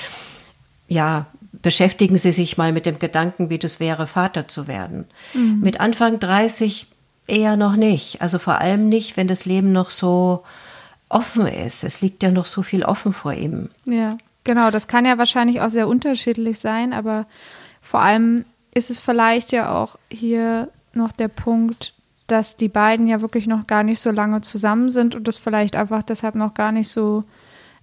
ja, 0.88 1.26
beschäftigen 1.62 2.18
Sie 2.18 2.32
sich 2.32 2.58
mal 2.58 2.72
mit 2.72 2.86
dem 2.86 3.00
Gedanken, 3.00 3.50
wie 3.50 3.58
das 3.58 3.80
wäre, 3.80 4.06
Vater 4.06 4.48
zu 4.48 4.68
werden. 4.68 5.06
Mhm. 5.34 5.62
Mit 5.62 5.80
Anfang 5.80 6.20
30 6.20 6.88
Eher 7.28 7.58
noch 7.58 7.76
nicht. 7.76 8.22
Also 8.22 8.40
vor 8.40 8.60
allem 8.60 8.88
nicht, 8.90 9.18
wenn 9.18 9.28
das 9.28 9.46
Leben 9.46 9.72
noch 9.72 9.92
so 9.92 10.44
offen 11.10 11.48
ist. 11.48 11.84
Es 11.84 12.02
liegt 12.02 12.24
ja 12.24 12.32
noch 12.32 12.46
so 12.46 12.62
viel 12.62 12.84
offen 12.84 13.14
vor 13.14 13.34
ihm. 13.34 13.70
Ja, 13.86 14.18
genau. 14.44 14.72
Das 14.72 14.88
kann 14.88 15.06
ja 15.06 15.18
wahrscheinlich 15.18 15.62
auch 15.62 15.70
sehr 15.70 15.88
unterschiedlich 15.88 16.60
sein, 16.60 16.94
aber 16.94 17.26
vor 17.82 18.02
allem 18.02 18.46
ist 18.74 18.90
es 18.90 19.00
vielleicht 19.00 19.52
ja 19.52 19.74
auch 19.74 19.98
hier 20.10 20.70
noch 20.94 21.12
der 21.12 21.28
Punkt, 21.28 21.94
dass 22.28 22.58
die 22.58 22.70
beiden 22.70 23.08
ja 23.08 23.22
wirklich 23.22 23.48
noch 23.48 23.68
gar 23.68 23.84
nicht 23.84 24.02
so 24.02 24.12
lange 24.12 24.42
zusammen 24.42 24.90
sind 24.90 25.16
und 25.16 25.28
das 25.28 25.38
vielleicht 25.38 25.76
einfach 25.76 26.04
deshalb 26.04 26.36
noch 26.36 26.54
gar 26.54 26.72
nicht 26.72 26.90
so 26.90 27.24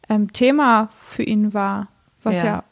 ähm, 0.09 0.33
Thema 0.33 0.89
für 0.99 1.23
ihn 1.23 1.55
war, 1.55 1.89
was 2.23 2.39
ja, 2.39 2.45
ja 2.45 2.65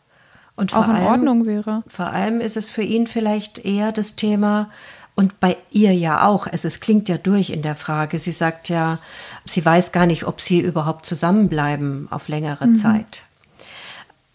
und 0.57 0.75
auch 0.75 0.89
in 0.89 0.97
allem, 0.97 1.07
Ordnung 1.07 1.47
wäre. 1.47 1.83
Vor 1.87 2.07
allem 2.09 2.41
ist 2.41 2.57
es 2.57 2.71
für 2.71 2.83
ihn 2.83 3.07
vielleicht 3.07 3.65
eher 3.65 3.93
das 3.93 4.17
Thema, 4.17 4.69
und 5.15 5.41
bei 5.41 5.57
ihr 5.71 5.93
ja 5.93 6.27
auch. 6.27 6.47
Also 6.47 6.69
es 6.69 6.81
klingt 6.81 7.09
ja 7.09 7.19
durch 7.19 7.51
in 7.51 7.63
der 7.63 7.77
Frage. 7.77 8.19
Sie 8.19 8.33
sagt 8.33 8.69
ja, 8.69 8.99
sie 9.45 9.65
weiß 9.65 9.93
gar 9.93 10.07
nicht, 10.07 10.27
ob 10.27 10.41
sie 10.41 10.61
überhaupt 10.61 11.07
zusammenbleiben 11.07 12.09
auf 12.11 12.29
längere 12.29 12.69
mhm. 12.69 12.77
Zeit. 12.77 13.23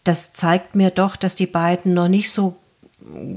Das 0.04 0.34
zeigt 0.34 0.76
mir 0.76 0.92
doch, 0.92 1.16
dass 1.16 1.36
die 1.36 1.48
beiden 1.48 1.94
noch 1.94 2.08
nicht 2.08 2.32
so 2.32 2.58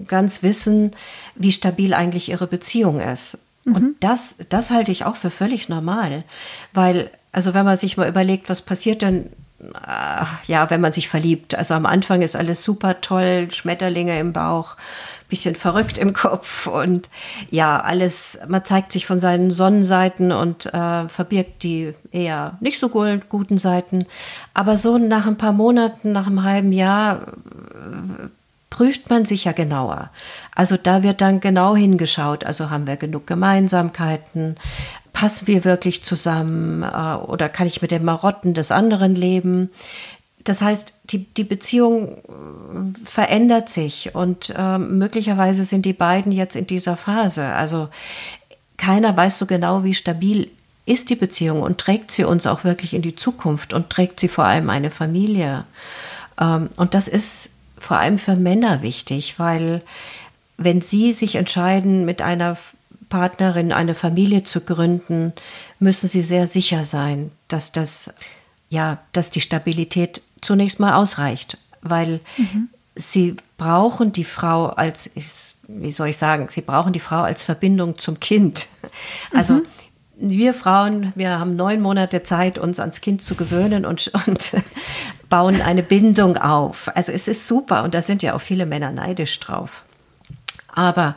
ganz 0.07 0.42
wissen, 0.42 0.92
wie 1.35 1.52
stabil 1.52 1.95
eigentlich 1.95 2.28
ihre 2.28 2.47
Beziehung 2.47 3.00
ist. 3.00 3.38
Mhm. 3.64 3.75
Und 3.75 3.97
das, 4.00 4.45
das 4.49 4.71
halte 4.71 4.92
ich 4.92 5.04
auch 5.04 5.16
für 5.16 5.30
völlig 5.30 5.68
normal. 5.68 6.25
Weil, 6.75 7.11
also 7.33 7.54
wenn 7.54 7.64
man 7.64 7.76
sich 7.76 7.97
mal 7.97 8.09
überlegt, 8.09 8.49
was 8.49 8.62
passiert 8.62 9.02
denn 9.02 9.30
ja, 10.47 10.71
wenn 10.71 10.80
man 10.80 10.92
sich 10.92 11.09
verliebt. 11.09 11.57
Also 11.57 11.75
am 11.75 11.87
Anfang 11.87 12.23
ist 12.23 12.37
alles 12.37 12.62
super 12.62 13.00
toll, 13.00 13.49
Schmetterlinge 13.50 14.18
im 14.18 14.33
Bauch, 14.33 14.76
bisschen 15.28 15.54
verrückt 15.54 15.99
im 15.99 16.14
Kopf 16.14 16.66
und 16.66 17.11
ja, 17.50 17.80
alles, 17.80 18.38
man 18.49 18.64
zeigt 18.64 18.92
sich 18.92 19.06
von 19.06 19.20
seinen 19.20 19.50
Sonnenseiten 19.50 20.32
und 20.32 20.66
äh, 20.66 21.08
verbirgt 21.08 21.62
die 21.62 21.94
eher 22.12 22.56
nicht 22.61 22.80
so 22.80 22.88
guten 22.88 23.58
Seiten. 23.58 24.06
Aber 24.54 24.78
so 24.78 24.97
nach 24.99 25.26
ein 25.26 25.37
paar 25.37 25.52
Monaten, 25.52 26.12
nach 26.12 26.26
einem 26.26 26.44
halben 26.44 26.73
Jahr 26.73 27.26
prüft 28.70 29.11
man 29.11 29.25
sich 29.25 29.44
ja 29.44 29.52
genauer. 29.52 30.11
Also 30.54 30.76
da 30.76 31.02
wird 31.02 31.20
dann 31.20 31.40
genau 31.40 31.75
hingeschaut, 31.75 32.44
also 32.44 32.70
haben 32.70 32.87
wir 32.87 32.97
genug 32.97 33.26
Gemeinsamkeiten, 33.26 34.56
passen 35.12 35.47
wir 35.47 35.64
wirklich 35.64 36.04
zusammen 36.04 36.82
äh, 36.82 37.16
oder 37.16 37.49
kann 37.49 37.66
ich 37.66 37.82
mit 37.82 37.90
den 37.90 38.04
Marotten 38.04 38.54
des 38.54 38.70
anderen 38.70 39.14
leben? 39.14 39.70
Das 40.49 40.62
heißt, 40.62 40.95
die, 41.11 41.25
die 41.25 41.45
Beziehung 41.45 42.09
äh, 42.09 43.05
verändert 43.05 43.69
sich 43.69 44.14
und 44.14 44.55
äh, 44.57 44.78
möglicherweise 44.78 45.62
sind 45.62 45.85
die 45.85 45.93
beiden 45.93 46.33
jetzt 46.33 46.57
in 46.57 46.67
dieser 46.67 46.97
Phase. 46.97 47.45
Also 47.52 47.90
keiner 48.78 49.14
weiß 49.14 49.37
so 49.37 49.45
genau, 49.45 49.85
wie 49.85 49.93
stabil 49.93 50.50
ist 50.87 51.11
die 51.11 51.17
Beziehung 51.17 51.61
und 51.61 51.76
trägt 51.76 52.12
sie 52.12 52.25
uns 52.25 52.47
auch 52.47 52.64
wirklich 52.64 52.95
in 52.95 53.02
die 53.02 53.14
Zukunft 53.14 53.75
und 53.75 53.90
trägt 53.90 54.21
sie 54.21 54.28
vor 54.28 54.47
allem 54.47 54.71
eine 54.71 54.90
Familie. 54.90 55.64
Ähm, 56.40 56.71
und 56.76 56.95
das 56.95 57.09
ist 57.09 57.50
vor 57.76 57.99
allem 57.99 58.19
für 58.19 58.35
Männer 58.35 58.81
wichtig, 58.81 59.38
weil 59.38 59.83
wenn 60.57 60.81
sie 60.81 61.12
sich 61.12 61.35
entscheiden, 61.35 62.07
mit 62.07 62.23
einer 62.23 62.57
Partnerin 63.11 63.71
eine 63.71 63.95
Familie 63.95 64.45
zu 64.45 64.62
gründen, 64.62 65.35
müssen 65.78 66.09
sie 66.09 66.23
sehr 66.23 66.47
sicher 66.47 66.87
sein, 66.87 67.33
dass 67.49 67.71
das 67.71 68.14
ja, 68.71 68.99
dass 69.12 69.31
die 69.31 69.40
Stabilität 69.40 70.23
zunächst 70.40 70.80
mal 70.80 70.95
ausreicht, 70.95 71.59
weil 71.83 72.21
mhm. 72.37 72.68
sie 72.95 73.37
brauchen 73.57 74.12
die 74.12 74.25
Frau 74.25 74.66
als, 74.66 75.11
wie 75.66 75.90
soll 75.90 76.09
ich 76.09 76.16
sagen, 76.16 76.49
sie 76.50 76.61
brauchen 76.61 76.92
die 76.92 77.00
Frau 77.00 77.23
als 77.23 77.42
Verbindung 77.42 77.99
zum 77.99 78.21
Kind. 78.21 78.68
Also 79.35 79.54
mhm. 79.54 79.66
wir 80.16 80.54
Frauen, 80.54 81.12
wir 81.14 81.38
haben 81.38 81.54
neun 81.54 81.80
Monate 81.80 82.23
Zeit, 82.23 82.59
uns 82.59 82.80
ans 82.80 83.00
Kind 83.00 83.23
zu 83.23 83.35
gewöhnen 83.35 83.85
und, 83.85 84.11
und 84.26 84.52
bauen 85.28 85.61
eine 85.61 85.83
Bindung 85.83 86.37
auf. 86.37 86.90
Also 86.95 87.12
es 87.12 87.28
ist 87.28 87.47
super 87.47 87.85
und 87.85 87.95
da 87.95 88.02
sind 88.02 88.23
ja 88.23 88.35
auch 88.35 88.40
viele 88.40 88.66
Männer 88.66 88.90
neidisch 88.92 89.38
drauf. 89.40 89.85
Aber 90.75 91.16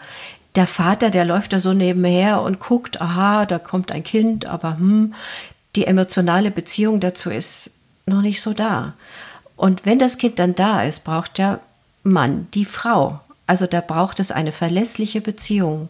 der 0.55 0.67
Vater, 0.67 1.09
der 1.09 1.25
läuft 1.25 1.53
da 1.53 1.59
so 1.59 1.73
nebenher 1.73 2.41
und 2.41 2.59
guckt, 2.59 3.01
aha, 3.01 3.45
da 3.45 3.59
kommt 3.59 3.91
ein 3.91 4.03
Kind, 4.03 4.45
aber 4.45 4.77
hm, 4.77 5.13
die 5.75 5.85
emotionale 5.85 6.51
Beziehung 6.51 6.99
dazu 6.99 7.29
ist 7.29 7.71
noch 8.05 8.21
nicht 8.21 8.41
so 8.41 8.53
da. 8.53 8.93
Und 9.55 9.85
wenn 9.85 9.99
das 9.99 10.17
Kind 10.17 10.39
dann 10.39 10.55
da 10.55 10.83
ist, 10.83 11.03
braucht 11.03 11.37
der 11.37 11.59
Mann 12.03 12.47
die 12.53 12.65
Frau. 12.65 13.19
Also 13.47 13.67
da 13.67 13.81
braucht 13.81 14.19
es 14.19 14.31
eine 14.31 14.51
verlässliche 14.51 15.19
Beziehung, 15.19 15.89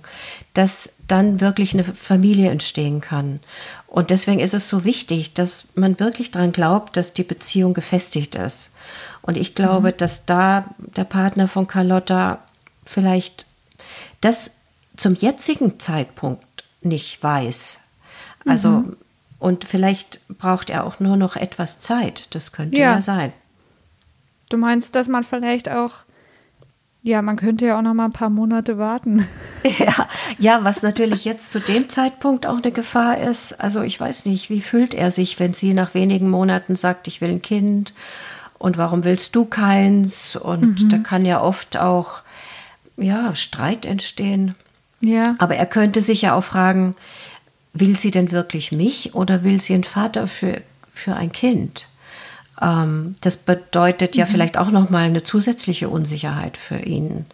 dass 0.54 0.96
dann 1.08 1.42
wirklich 1.42 1.74
eine 1.74 1.84
Familie 1.84 2.50
entstehen 2.50 3.02
kann. 3.02 3.40
Und 3.88 4.10
deswegen 4.10 4.40
ist 4.40 4.54
es 4.54 4.68
so 4.68 4.84
wichtig, 4.84 5.34
dass 5.34 5.70
man 5.76 6.00
wirklich 6.00 6.32
daran 6.32 6.54
glaubt, 6.54 6.98
dass 6.98 7.14
die 7.14 7.24
Beziehung 7.24 7.74
gefestigt 7.74 8.36
ist. 8.36 8.72
Und 9.22 9.38
ich 9.38 9.54
glaube, 9.54 9.92
mhm. 9.92 9.98
dass 9.98 10.26
da 10.26 10.66
der 10.78 11.04
Partner 11.04 11.48
von 11.48 11.68
Carlotta 11.68 12.40
vielleicht 12.86 13.46
das 14.22 14.58
zum 14.98 15.16
jetzigen 15.16 15.80
Zeitpunkt 15.80 16.64
nicht 16.82 17.22
weiß. 17.22 17.82
Also 18.46 18.70
mhm. 18.70 18.98
Und 19.42 19.66
vielleicht 19.66 20.22
braucht 20.30 20.70
er 20.70 20.86
auch 20.86 21.00
nur 21.00 21.18
noch 21.18 21.36
etwas 21.36 21.80
Zeit. 21.80 22.36
Das 22.36 22.52
könnte 22.52 22.78
ja, 22.78 22.94
ja 22.94 23.02
sein. 23.02 23.34
Du 24.50 24.58
meinst, 24.58 24.96
dass 24.96 25.08
man 25.08 25.24
vielleicht 25.24 25.68
auch 25.68 26.06
ja, 27.04 27.24
man 27.24 27.36
könnte 27.36 27.66
ja 27.66 27.80
auch 27.80 27.82
noch 27.82 27.96
mal 27.96 28.06
ein 28.06 28.14
paar 28.14 28.30
Monate 28.30 28.78
warten. 28.78 29.28
Ja, 29.78 30.08
ja, 30.40 30.64
was 30.64 30.82
natürlich 30.82 31.24
jetzt 31.24 31.52
zu 31.52 31.60
dem 31.60 31.88
Zeitpunkt 31.88 32.48
auch 32.48 32.58
eine 32.58 32.72
Gefahr 32.72 33.20
ist. 33.20 33.62
Also 33.62 33.84
ich 33.84 34.00
weiß 34.00 34.26
nicht, 34.26 34.50
wie 34.50 34.60
fühlt 34.60 34.96
er 34.96 35.12
sich, 35.12 35.40
wenn 35.40 35.54
sie 35.54 35.76
nach 35.76 35.94
wenigen 35.94 36.28
Monaten 36.32 36.76
sagt, 36.76 37.08
ich 37.08 37.22
will 37.22 37.30
ein 37.30 37.44
Kind 37.44 37.94
und 38.58 38.80
warum 38.80 39.04
willst 39.04 39.36
du 39.36 39.46
keins? 39.46 40.36
Und 40.36 40.82
mhm. 40.82 40.90
da 40.90 40.98
kann 40.98 41.26
ja 41.28 41.42
oft 41.42 41.78
auch 41.78 42.22
ja 42.98 43.36
Streit 43.36 43.86
entstehen. 43.86 44.56
Ja. 45.00 45.36
Aber 45.38 45.56
er 45.56 45.68
könnte 45.68 46.02
sich 46.02 46.24
ja 46.24 46.34
auch 46.34 46.44
fragen, 46.44 46.96
will 47.74 47.96
sie 47.96 48.12
denn 48.12 48.32
wirklich 48.32 48.72
mich 48.72 49.16
oder 49.16 49.44
will 49.44 49.62
sie 49.62 49.74
einen 49.74 49.84
Vater 49.84 50.28
für, 50.28 50.62
für 50.94 51.16
ein 51.16 51.32
Kind? 51.32 51.88
Ähm, 52.62 53.16
das 53.22 53.38
bedeutet 53.38 54.16
ja 54.16 54.26
mhm. 54.26 54.30
vielleicht 54.30 54.58
auch 54.58 54.72
nochmal 54.72 55.04
eine 55.04 55.24
zusätzliche 55.24 55.90
Unsicherheit 55.90 56.58
für 56.58 56.80
ihn. 56.80 57.26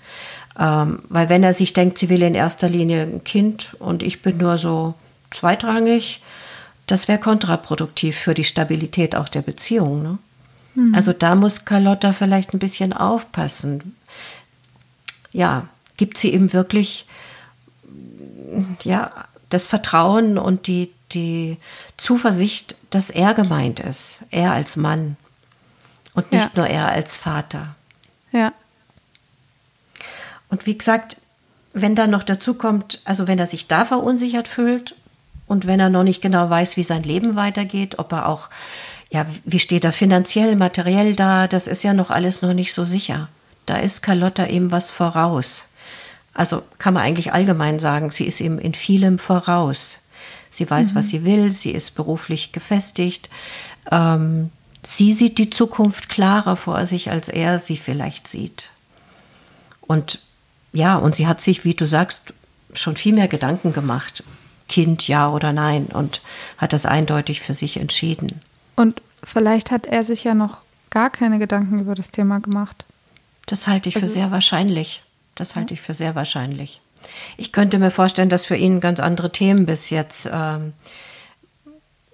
Ähm, 0.59 0.99
weil 1.09 1.29
wenn 1.29 1.43
er 1.43 1.53
sich 1.53 1.73
denkt, 1.73 1.97
sie 1.97 2.09
will 2.09 2.21
in 2.21 2.35
erster 2.35 2.69
Linie 2.69 3.03
ein 3.03 3.23
Kind 3.23 3.75
und 3.79 4.03
ich 4.03 4.21
bin 4.21 4.37
nur 4.37 4.57
so 4.57 4.95
zweitrangig, 5.31 6.21
das 6.87 7.07
wäre 7.07 7.19
kontraproduktiv 7.19 8.17
für 8.17 8.33
die 8.33 8.45
Stabilität 8.45 9.15
auch 9.15 9.29
der 9.29 9.41
Beziehung. 9.41 10.03
Ne? 10.03 10.17
Mhm. 10.75 10.95
Also 10.95 11.13
da 11.13 11.35
muss 11.35 11.65
Carlotta 11.65 12.13
vielleicht 12.13 12.53
ein 12.53 12.59
bisschen 12.59 12.93
aufpassen. 12.93 13.95
Ja, 15.33 15.67
gibt 15.97 16.17
sie 16.17 16.33
ihm 16.33 16.53
wirklich 16.53 17.05
ja, 18.83 19.11
das 19.49 19.67
Vertrauen 19.67 20.37
und 20.37 20.67
die, 20.67 20.91
die 21.13 21.57
Zuversicht, 21.97 22.75
dass 22.89 23.09
er 23.09 23.33
gemeint 23.33 23.79
ist, 23.79 24.23
er 24.31 24.51
als 24.51 24.75
Mann 24.75 25.17
und 26.13 26.31
nicht 26.31 26.45
ja. 26.45 26.51
nur 26.55 26.67
er 26.67 26.89
als 26.89 27.15
Vater. 27.15 27.75
Ja. 28.31 28.53
Und 30.49 30.65
wie 30.65 30.77
gesagt, 30.77 31.17
wenn 31.73 31.95
dann 31.95 32.09
noch 32.09 32.23
dazu 32.23 32.53
kommt, 32.53 33.01
also 33.05 33.27
wenn 33.27 33.39
er 33.39 33.47
sich 33.47 33.67
da 33.67 33.85
verunsichert 33.85 34.47
fühlt 34.47 34.95
und 35.47 35.67
wenn 35.67 35.79
er 35.79 35.89
noch 35.89 36.03
nicht 36.03 36.21
genau 36.21 36.49
weiß, 36.49 36.77
wie 36.77 36.83
sein 36.83 37.03
Leben 37.03 37.35
weitergeht, 37.35 37.99
ob 37.99 38.11
er 38.11 38.27
auch, 38.27 38.49
ja, 39.09 39.25
wie 39.45 39.59
steht 39.59 39.83
er 39.83 39.93
finanziell, 39.93 40.55
materiell 40.55 41.15
da, 41.15 41.47
das 41.47 41.67
ist 41.67 41.83
ja 41.83 41.93
noch 41.93 42.09
alles 42.09 42.41
noch 42.41 42.53
nicht 42.53 42.73
so 42.73 42.85
sicher. 42.85 43.29
Da 43.65 43.77
ist 43.77 44.01
Carlotta 44.01 44.45
ihm 44.45 44.71
was 44.71 44.89
voraus. 44.89 45.73
Also 46.37 46.61
kann 46.77 46.93
man 46.93 47.03
eigentlich 47.03 47.33
allgemein 47.33 47.79
sagen, 47.79 48.11
sie 48.11 48.25
ist 48.25 48.39
ihm 48.39 48.59
in 48.59 48.75
vielem 48.75 49.17
voraus. 49.17 50.03
Sie 50.51 50.69
weiß, 50.69 50.93
mhm. 50.93 50.99
was 50.99 51.07
sie 51.07 51.25
will, 51.25 51.51
sie 51.51 51.71
ist 51.71 51.95
beruflich 51.95 52.51
gefestigt. 52.51 53.29
Ähm, 53.91 54.51
sie 54.83 55.13
sieht 55.13 55.39
die 55.39 55.49
Zukunft 55.49 56.09
klarer 56.09 56.55
vor 56.55 56.85
sich, 56.85 57.09
als 57.09 57.27
er 57.27 57.57
sie 57.57 57.75
vielleicht 57.75 58.27
sieht. 58.27 58.69
Und 59.81 60.19
ja, 60.73 60.95
und 60.95 61.15
sie 61.15 61.25
hat 61.25 61.41
sich, 61.41 61.65
wie 61.65 61.73
du 61.73 61.87
sagst, 61.87 62.33
schon 62.73 62.97
viel 62.97 63.15
mehr 63.15 63.27
Gedanken 63.27 63.73
gemacht. 63.73 64.23
Kind, 64.69 65.07
ja 65.07 65.29
oder 65.29 65.53
nein, 65.53 65.87
und 65.87 66.21
hat 66.59 66.71
das 66.71 66.85
eindeutig 66.85 67.41
für 67.41 67.55
sich 67.55 67.77
entschieden. 67.77 68.41
Und 68.75 69.01
vielleicht 69.23 69.71
hat 69.71 69.87
er 69.87 70.03
sich 70.03 70.23
ja 70.23 70.35
noch 70.35 70.57
gar 70.91 71.09
keine 71.09 71.39
Gedanken 71.39 71.79
über 71.79 71.95
das 71.95 72.11
Thema 72.11 72.39
gemacht. 72.41 72.85
Das 73.47 73.65
halte 73.65 73.89
ich 73.89 73.95
also, 73.95 74.07
für 74.07 74.13
sehr 74.13 74.29
wahrscheinlich. 74.29 75.01
Das 75.37 75.55
halte 75.55 75.73
ich 75.73 75.81
für 75.81 75.93
sehr 75.93 76.15
wahrscheinlich. 76.15 76.81
Ich 77.37 77.51
könnte 77.51 77.77
mir 77.77 77.91
vorstellen, 77.91 78.29
dass 78.29 78.45
für 78.45 78.55
ihn 78.55 78.79
ganz 78.79 78.99
andere 78.99 79.31
Themen 79.31 79.65
bis 79.65 79.91
jetzt 79.91 80.27
ähm, 80.31 80.73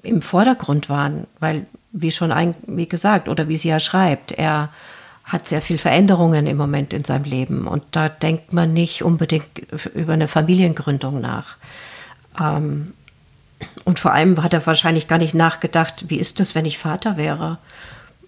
im 0.03 0.21
Vordergrund 0.21 0.89
waren, 0.89 1.25
weil, 1.39 1.65
wie 1.93 2.11
schon 2.11 2.31
ein, 2.31 2.53
wie 2.67 2.87
gesagt, 2.87 3.29
oder 3.29 3.47
wie 3.47 3.55
sie 3.55 3.69
ja 3.69 3.79
schreibt, 3.79 4.33
er 4.33 4.69
hat 5.23 5.47
sehr 5.47 5.61
viel 5.61 5.77
Veränderungen 5.77 6.47
im 6.47 6.57
Moment 6.57 6.91
in 6.93 7.05
seinem 7.05 7.23
Leben 7.23 7.65
und 7.65 7.81
da 7.91 8.09
denkt 8.09 8.51
man 8.51 8.73
nicht 8.73 9.03
unbedingt 9.03 9.47
über 9.95 10.13
eine 10.13 10.27
Familiengründung 10.27 11.21
nach. 11.21 11.55
Ähm, 12.39 12.93
und 13.85 13.99
vor 13.99 14.11
allem 14.11 14.43
hat 14.43 14.53
er 14.53 14.65
wahrscheinlich 14.65 15.07
gar 15.07 15.17
nicht 15.17 15.33
nachgedacht, 15.33 16.09
wie 16.09 16.17
ist 16.17 16.41
es, 16.41 16.55
wenn 16.55 16.65
ich 16.65 16.77
Vater 16.77 17.15
wäre? 17.15 17.57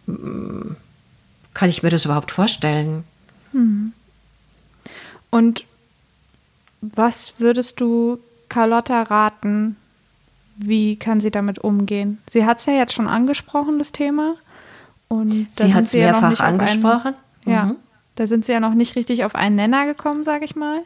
Kann 0.08 1.70
ich 1.70 1.84
mir 1.84 1.90
das 1.90 2.06
überhaupt 2.06 2.32
vorstellen? 2.32 3.04
Hm. 3.52 3.92
Und 5.36 5.66
was 6.80 7.34
würdest 7.40 7.82
du 7.82 8.20
Carlotta 8.48 9.02
raten? 9.02 9.76
Wie 10.56 10.96
kann 10.96 11.20
sie 11.20 11.30
damit 11.30 11.60
umgehen? 11.60 12.20
Sie 12.26 12.46
hat 12.46 12.60
es 12.60 12.68
ja 12.68 12.74
jetzt 12.74 12.94
schon 12.94 13.10
angesprochen, 13.10 13.78
das 13.78 13.92
Thema. 13.92 14.36
Und 15.10 15.50
sie 15.58 15.74
hat 15.74 15.88
es 15.88 15.94
mehrfach 15.94 16.40
ja 16.40 16.46
angesprochen. 16.46 17.16
Einen, 17.46 17.54
ja, 17.54 17.66
mhm. 17.66 17.76
da 18.16 18.28
sind 18.28 18.46
sie 18.46 18.54
ja 18.54 18.62
noch 18.62 18.76
nicht 18.76 18.96
richtig 18.96 19.26
auf 19.26 19.36
einen 19.36 19.58
Nenner 19.58 19.86
gekommen, 19.86 20.24
sage 20.24 20.46
ich 20.46 20.56
mal. 20.56 20.80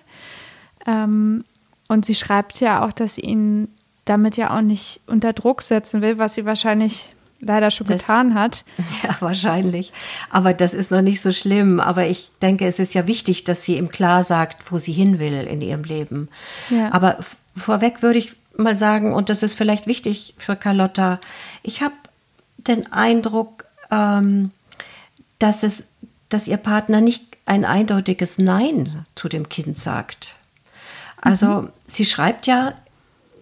Ähm, 0.88 1.44
und 1.88 2.08
sie 2.08 2.16
schreibt 2.16 2.60
ja 2.60 2.84
auch, 2.84 2.92
dass 2.92 3.16
sie 3.16 3.22
ihn 3.22 3.68
damit 4.06 4.36
ja 4.36 4.58
auch 4.58 4.62
nicht 4.62 5.02
unter 5.06 5.34
Druck 5.34 5.62
setzen 5.62 6.02
will, 6.02 6.18
was 6.18 6.34
sie 6.34 6.46
wahrscheinlich 6.46 7.14
leider 7.40 7.72
schon 7.72 7.88
das, 7.88 8.02
getan 8.02 8.34
hat. 8.34 8.66
Ja, 9.04 9.16
wahrscheinlich. 9.20 9.94
Aber 10.30 10.54
das 10.54 10.74
ist 10.74 10.92
noch 10.92 11.02
nicht 11.02 11.22
so 11.22 11.32
schlimm. 11.32 11.80
Aber 11.80 12.06
ich 12.08 12.32
denke, 12.42 12.68
es 12.68 12.80
ist 12.80 12.94
ja 12.94 13.08
wichtig, 13.08 13.44
dass 13.44 13.64
sie 13.64 13.78
ihm 13.78 13.90
klar 13.90 14.24
sagt, 14.24 14.72
wo 14.72 14.78
sie 14.78 14.92
hin 14.92 15.20
will 15.20 15.48
in 15.48 15.62
ihrem 15.62 15.84
Leben. 15.84 16.30
Ja. 16.70 16.92
Aber 16.92 17.20
vorweg 17.56 18.02
würde 18.02 18.20
ich 18.20 18.34
mal 18.58 18.76
sagen, 18.76 19.14
und 19.14 19.30
das 19.30 19.44
ist 19.44 19.56
vielleicht 19.56 19.88
wichtig 19.88 20.36
für 20.38 20.56
Carlotta, 20.56 21.20
ich 21.64 21.82
habe 21.82 21.94
den 22.58 22.92
Eindruck, 22.92 23.66
ähm, 23.90 24.52
dass 25.40 25.64
es, 25.64 25.94
dass 26.28 26.48
ihr 26.48 26.58
Partner 26.58 27.02
nicht 27.02 27.38
ein 27.46 27.66
eindeutiges 27.66 28.38
Nein 28.38 29.06
zu 29.16 29.30
dem 29.30 29.50
Kind 29.50 29.78
sagt. 29.78 30.36
Also 31.22 31.64
mhm. 31.64 31.70
sie 31.88 32.06
schreibt 32.06 32.48
ja, 32.48 32.74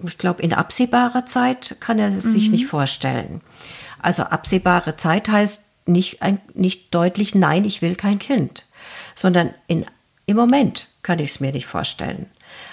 ich 0.03 0.17
glaube, 0.17 0.43
in 0.43 0.53
absehbarer 0.53 1.25
Zeit 1.25 1.77
kann 1.79 1.99
er 1.99 2.09
es 2.09 2.25
mhm. 2.25 2.31
sich 2.31 2.51
nicht 2.51 2.67
vorstellen. 2.67 3.41
Also 4.01 4.23
absehbare 4.23 4.97
Zeit 4.97 5.29
heißt 5.29 5.87
nicht, 5.87 6.21
ein, 6.21 6.39
nicht 6.53 6.93
deutlich, 6.93 7.35
nein, 7.35 7.65
ich 7.65 7.81
will 7.81 7.95
kein 7.95 8.19
Kind, 8.19 8.65
sondern 9.15 9.53
in, 9.67 9.85
im 10.25 10.35
Moment 10.35 10.87
kann 11.01 11.19
ich 11.19 11.31
es 11.31 11.39
mir 11.39 11.51
nicht 11.51 11.65
vorstellen. 11.65 12.27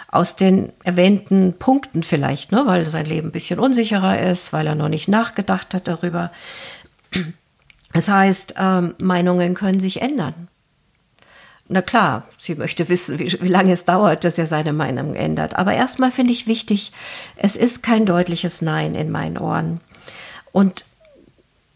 Aus 0.09 0.37
den 0.37 0.73
erwähnten 0.85 1.55
Punkten 1.59 2.03
vielleicht, 2.03 2.53
ne, 2.53 2.63
weil 2.67 2.87
sein 2.87 3.07
Leben 3.07 3.29
ein 3.29 3.33
bisschen 3.33 3.59
unsicherer 3.59 4.21
ist, 4.21 4.53
weil 4.53 4.67
er 4.67 4.75
noch 4.75 4.89
nicht 4.89 5.09
nachgedacht 5.09 5.75
hat 5.75 5.89
darüber. 5.89 6.31
Das 7.93 8.09
heißt, 8.09 8.55
ähm, 8.59 8.95
Meinungen 8.99 9.55
können 9.55 9.81
sich 9.81 10.03
ändern. 10.03 10.49
Na 11.67 11.81
klar, 11.81 12.29
sie 12.39 12.57
möchte 12.57 12.89
wissen, 12.89 13.19
wie, 13.19 13.33
wie 13.41 13.49
lange 13.49 13.73
es 13.73 13.85
dauert, 13.87 14.25
dass 14.25 14.37
er 14.37 14.47
seine 14.47 14.73
Meinung 14.73 15.15
ändert. 15.15 15.57
Aber 15.57 15.73
erstmal 15.73 16.13
finde 16.13 16.33
ich 16.33 16.47
wichtig, 16.47 16.93
es 17.37 17.57
ist 17.57 17.83
kein 17.83 18.05
deutliches 18.05 18.61
Nein 18.61 18.95
in 18.95 19.11
meinen 19.11 19.39
Ohren. 19.39 19.81
Und 20.53 20.85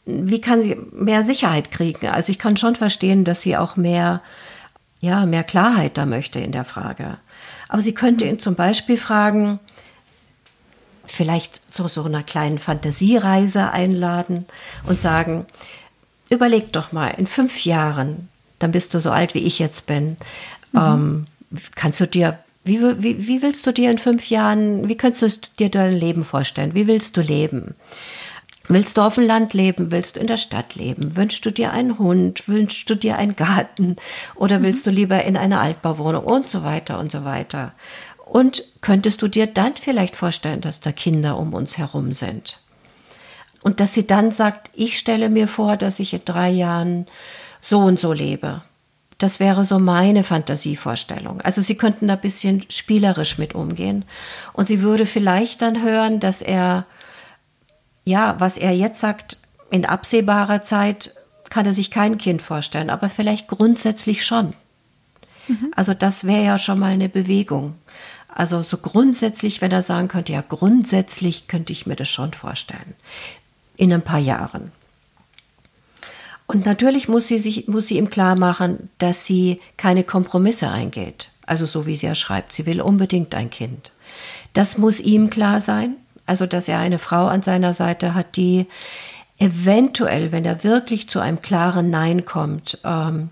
wie 0.09 0.41
kann 0.41 0.63
sie 0.63 0.77
mehr 0.93 1.23
Sicherheit 1.23 1.71
kriegen? 1.71 2.09
Also 2.09 2.33
ich 2.33 2.39
kann 2.39 2.57
schon 2.57 2.77
verstehen, 2.77 3.25
dass 3.25 3.43
sie 3.43 3.57
auch 3.57 3.77
mehr, 3.77 4.23
ja, 5.01 5.27
mehr 5.27 5.45
Klarheit 5.45 5.99
da 5.99 6.07
möchte 6.07 6.41
in 6.41 6.53
der 6.53 6.65
Frage. 6.65 7.19
Aber 7.69 7.83
sie 7.83 7.93
könnte 7.93 8.25
ihn 8.25 8.39
zum 8.39 8.55
Beispiel 8.55 8.97
fragen, 8.97 9.61
vielleicht 11.05 11.75
zu 11.75 11.89
so 11.89 12.05
einer 12.05 12.23
kleinen 12.23 12.59
Fantasiereise 12.59 13.71
einladen 13.71 14.47
und 14.87 15.01
sagen, 15.01 15.47
überleg 16.31 16.73
doch 16.73 16.93
mal, 16.93 17.09
in 17.09 17.27
fünf 17.27 17.65
Jahren, 17.65 18.29
dann 18.59 18.73
bist 18.73 18.95
du 18.95 19.01
so 19.01 19.11
alt, 19.11 19.35
wie 19.35 19.45
ich 19.45 19.59
jetzt 19.59 19.87
bin, 19.87 20.17
mhm. 20.73 20.81
ähm, 20.81 21.25
kannst 21.75 22.01
du 22.01 22.07
dir, 22.07 22.39
wie, 22.65 22.81
wie, 23.03 23.27
wie 23.27 23.43
willst 23.43 23.67
du 23.67 23.73
dir 23.73 23.91
in 23.91 23.99
fünf 23.99 24.29
Jahren, 24.31 24.89
wie 24.89 24.97
könntest 24.97 25.47
du 25.47 25.51
dir 25.59 25.71
dein 25.71 25.93
Leben 25.93 26.25
vorstellen? 26.25 26.75
Wie 26.75 26.87
willst 26.87 27.17
du 27.17 27.21
leben? 27.21 27.75
Willst 28.69 28.99
du 28.99 29.03
auf 29.03 29.15
dem 29.15 29.25
Land 29.25 29.55
leben? 29.55 29.91
Willst 29.91 30.17
du 30.17 30.21
in 30.21 30.27
der 30.27 30.37
Stadt 30.37 30.75
leben? 30.75 31.17
Wünschst 31.17 31.45
du 31.47 31.51
dir 31.51 31.73
einen 31.73 31.99
Hund? 31.99 32.49
Wünschst 32.49 32.89
du 32.91 32.95
dir 32.95 33.17
einen 33.17 33.35
Garten? 33.35 33.97
Oder 34.35 34.59
mhm. 34.59 34.65
willst 34.65 34.87
du 34.87 34.91
lieber 34.91 35.25
in 35.25 35.39
eine 35.39 35.59
Altbauwohnung? 35.59 36.25
Und 36.25 36.51
so 36.51 36.63
weiter 36.65 36.99
und 36.99 37.11
so 37.11 37.25
weiter. 37.25 37.73
Und 38.27 38.63
könntest 38.83 39.23
du 39.23 39.29
dir 39.29 39.47
dann 39.47 39.75
vielleicht 39.75 40.17
vorstellen, 40.17 40.61
dass 40.61 40.81
da 40.81 40.93
Kinder 40.93 41.39
um 41.39 41.55
uns 41.55 41.79
herum 41.79 42.13
sind? 42.13 42.61
Und 43.63 43.81
dass 43.81 43.95
sie 43.95 44.07
dann 44.07 44.33
sagt, 44.33 44.71
ich 44.75 44.99
stelle 44.99 45.31
mir 45.31 45.49
vor, 45.49 45.77
dass 45.77 45.99
ich 45.99 46.13
in 46.13 46.25
drei 46.27 46.51
Jahren 46.51 47.07
so 47.63 47.79
und 47.79 47.99
so 47.99 48.13
lebe. 48.13 48.63
Das 49.17 49.41
wäre 49.41 49.65
so 49.65 49.79
meine 49.79 50.23
Fantasievorstellung. 50.23 51.41
Also 51.41 51.63
sie 51.63 51.75
könnten 51.75 52.07
da 52.07 52.15
ein 52.15 52.21
bisschen 52.21 52.65
spielerisch 52.69 53.39
mit 53.39 53.55
umgehen. 53.55 54.05
Und 54.53 54.69
sie 54.69 54.83
würde 54.83 55.07
vielleicht 55.07 55.63
dann 55.63 55.83
hören, 55.83 56.21
dass 56.21 56.43
er 56.43 56.87
ja, 58.09 58.37
was 58.39 58.57
er 58.57 58.73
jetzt 58.73 59.01
sagt, 59.01 59.39
in 59.71 59.85
absehbarer 59.85 60.65
Zeit 60.65 61.15
kann 61.51 61.67
er 61.67 61.75
sich 61.75 61.91
kein 61.91 62.19
Kind 62.19 62.43
vorstellen, 62.43 62.91
aber 62.91 63.09
vielleicht 63.09 63.49
grundsätzlich 63.49 64.25
schon. 64.25 64.55
Mhm. 65.47 65.73
Also 65.77 65.95
das 65.95 66.25
wäre 66.25 66.45
ja 66.45 66.59
schon 66.59 66.79
mal 66.79 66.93
eine 66.93 67.09
Bewegung. 67.09 67.75
Also 68.29 68.63
so 68.63 68.79
grundsätzlich, 68.79 69.61
wenn 69.61 69.73
er 69.73 69.83
sagen 69.83 70.09
könnte, 70.09 70.33
ja, 70.33 70.45
grundsätzlich 70.47 71.49
könnte 71.49 71.73
ich 71.73 71.87
mir 71.87 71.97
das 71.97 72.09
schon 72.09 72.33
vorstellen. 72.33 72.95
In 73.77 73.93
ein 73.93 74.03
paar 74.03 74.19
Jahren. 74.19 74.73
Und 76.47 76.65
natürlich 76.65 77.09
muss 77.09 77.29
sie 77.29 77.39
sich, 77.39 77.69
muss 77.69 77.89
sie 77.89 77.99
ihm 77.99 78.11
klar 78.11 78.35
machen, 78.35 78.91
dass 78.99 79.25
sie 79.25 79.61
keine 79.77 80.03
Kompromisse 80.03 80.71
eingeht. 80.71 81.31
Also 81.45 81.67
so 81.67 81.87
wie 81.87 81.97
sie 81.97 82.07
ja 82.07 82.15
schreibt, 82.15 82.53
sie 82.53 82.65
will 82.65 82.81
unbedingt 82.81 83.35
ein 83.35 83.51
Kind. 83.51 83.91
Das 84.55 84.79
muss 84.79 85.01
ihm 85.01 85.31
klar 85.31 85.61
sein. 85.61 85.97
Also, 86.29 86.47
dass 86.47 86.69
er 86.69 86.79
eine 86.79 86.99
Frau 86.99 87.27
an 87.27 87.43
seiner 87.43 87.73
Seite 87.73 88.15
hat, 88.15 88.37
die 88.37 88.67
eventuell, 89.39 90.33
wenn 90.33 90.45
er 90.45 90.65
wirklich 90.65 91.09
zu 91.09 91.21
einem 91.21 91.41
klaren 91.41 91.91
Nein 91.91 92.25
kommt, 92.25 92.79
ähm, 92.85 93.31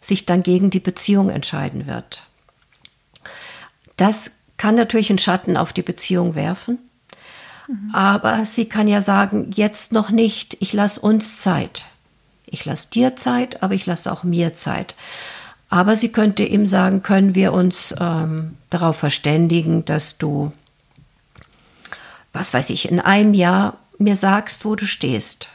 sich 0.00 0.26
dann 0.26 0.42
gegen 0.42 0.70
die 0.70 0.80
Beziehung 0.80 1.30
entscheiden 1.30 1.86
wird. 1.86 2.22
Das 3.96 4.38
kann 4.56 4.74
natürlich 4.74 5.10
einen 5.10 5.18
Schatten 5.18 5.56
auf 5.56 5.72
die 5.72 5.82
Beziehung 5.82 6.34
werfen. 6.34 6.78
Mhm. 7.66 7.94
Aber 7.94 8.44
sie 8.44 8.66
kann 8.66 8.88
ja 8.88 9.02
sagen, 9.02 9.50
jetzt 9.52 9.92
noch 9.92 10.10
nicht, 10.10 10.56
ich 10.60 10.72
lasse 10.72 11.00
uns 11.00 11.40
Zeit. 11.40 11.86
Ich 12.46 12.64
lasse 12.64 12.90
dir 12.90 13.16
Zeit, 13.16 13.62
aber 13.62 13.74
ich 13.74 13.86
lasse 13.86 14.10
auch 14.10 14.24
mir 14.24 14.56
Zeit. 14.56 14.94
Aber 15.70 15.96
sie 15.96 16.10
könnte 16.10 16.44
ihm 16.44 16.66
sagen, 16.66 17.02
können 17.02 17.34
wir 17.34 17.52
uns 17.52 17.94
ähm, 18.00 18.56
darauf 18.70 18.96
verständigen, 18.96 19.84
dass 19.84 20.16
du 20.16 20.52
was 22.32 22.54
weiß 22.54 22.70
ich, 22.70 22.88
in 22.88 23.00
einem 23.00 23.34
Jahr 23.34 23.78
mir 23.98 24.16
sagst, 24.16 24.64
wo 24.64 24.76
du 24.76 24.86
stehst. 24.86 25.48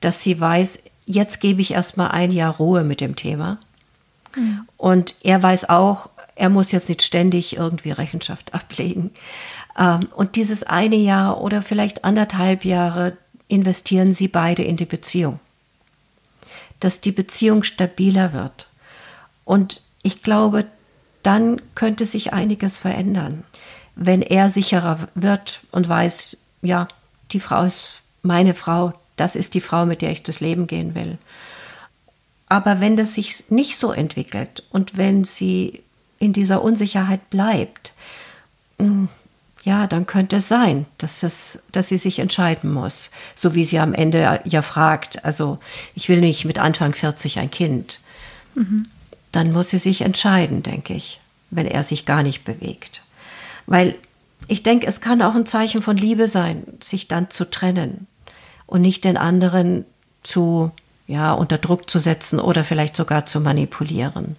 Dass 0.00 0.22
sie 0.22 0.40
weiß, 0.40 0.84
jetzt 1.06 1.40
gebe 1.40 1.60
ich 1.60 1.72
erstmal 1.72 2.10
ein 2.10 2.30
Jahr 2.30 2.56
Ruhe 2.56 2.84
mit 2.84 3.00
dem 3.00 3.16
Thema. 3.16 3.58
Mhm. 4.36 4.68
Und 4.76 5.14
er 5.22 5.42
weiß 5.42 5.68
auch, 5.68 6.10
Er 6.40 6.50
muss 6.50 6.70
jetzt 6.70 6.88
nicht 6.88 7.02
ständig 7.02 7.56
irgendwie 7.56 7.90
Rechenschaft 7.90 8.54
ablegen. 8.58 9.10
Ähm, 9.76 10.08
und 10.14 10.36
dieses 10.36 10.62
eine 10.62 10.96
Jahr 10.96 11.40
oder 11.40 11.62
vielleicht 11.62 12.04
anderthalb 12.04 12.64
Jahre 12.64 13.16
investieren 13.48 14.12
sie 14.12 14.28
beide 14.28 14.62
in 14.62 14.76
die 14.76 14.86
Beziehung. 14.86 15.40
Dass 16.78 17.00
die 17.00 17.10
Beziehung 17.10 17.64
stabiler 17.64 18.32
wird. 18.32 18.68
Und 19.44 19.82
ich 20.02 20.22
glaube, 20.22 20.66
dann 21.24 21.60
könnte 21.74 22.06
sich 22.06 22.32
einiges 22.32 22.78
verändern. 22.78 23.42
Wenn 24.00 24.22
er 24.22 24.48
sicherer 24.48 25.08
wird 25.14 25.60
und 25.72 25.88
weiß, 25.88 26.36
ja, 26.62 26.86
die 27.32 27.40
Frau 27.40 27.64
ist 27.64 28.00
meine 28.22 28.54
Frau, 28.54 28.94
das 29.16 29.34
ist 29.34 29.54
die 29.54 29.60
Frau, 29.60 29.84
mit 29.84 30.02
der 30.02 30.12
ich 30.12 30.22
das 30.22 30.40
Leben 30.40 30.66
gehen 30.68 30.94
will. 30.94 31.18
Aber 32.48 32.80
wenn 32.80 32.96
das 32.96 33.14
sich 33.14 33.50
nicht 33.50 33.76
so 33.76 33.92
entwickelt 33.92 34.62
und 34.70 34.96
wenn 34.96 35.24
sie 35.24 35.82
in 36.18 36.32
dieser 36.32 36.62
Unsicherheit 36.62 37.28
bleibt, 37.28 37.92
hm, 38.78 39.08
ja, 39.64 39.86
dann 39.86 40.06
könnte 40.06 40.36
es 40.36 40.48
sein, 40.48 40.86
dass, 40.96 41.22
es, 41.22 41.62
dass 41.72 41.88
sie 41.88 41.98
sich 41.98 42.20
entscheiden 42.20 42.72
muss. 42.72 43.10
So 43.34 43.54
wie 43.54 43.64
sie 43.64 43.78
am 43.78 43.92
Ende 43.92 44.40
ja 44.44 44.62
fragt, 44.62 45.24
also 45.24 45.58
ich 45.94 46.08
will 46.08 46.20
nicht 46.20 46.44
mit 46.44 46.58
Anfang 46.58 46.94
40 46.94 47.38
ein 47.38 47.50
Kind. 47.50 48.00
Mhm. 48.54 48.86
Dann 49.32 49.52
muss 49.52 49.70
sie 49.70 49.78
sich 49.78 50.00
entscheiden, 50.02 50.62
denke 50.62 50.94
ich, 50.94 51.20
wenn 51.50 51.66
er 51.66 51.82
sich 51.82 52.06
gar 52.06 52.22
nicht 52.22 52.44
bewegt. 52.44 53.02
Weil 53.68 53.94
ich 54.48 54.62
denke, 54.62 54.86
es 54.86 55.00
kann 55.00 55.22
auch 55.22 55.34
ein 55.34 55.46
Zeichen 55.46 55.82
von 55.82 55.96
Liebe 55.96 56.26
sein, 56.26 56.64
sich 56.80 57.06
dann 57.06 57.30
zu 57.30 57.50
trennen 57.50 58.06
und 58.66 58.80
nicht 58.80 59.04
den 59.04 59.16
anderen 59.16 59.84
zu, 60.22 60.72
ja, 61.06 61.32
unter 61.32 61.58
Druck 61.58 61.88
zu 61.88 61.98
setzen 61.98 62.40
oder 62.40 62.64
vielleicht 62.64 62.96
sogar 62.96 63.26
zu 63.26 63.40
manipulieren. 63.40 64.36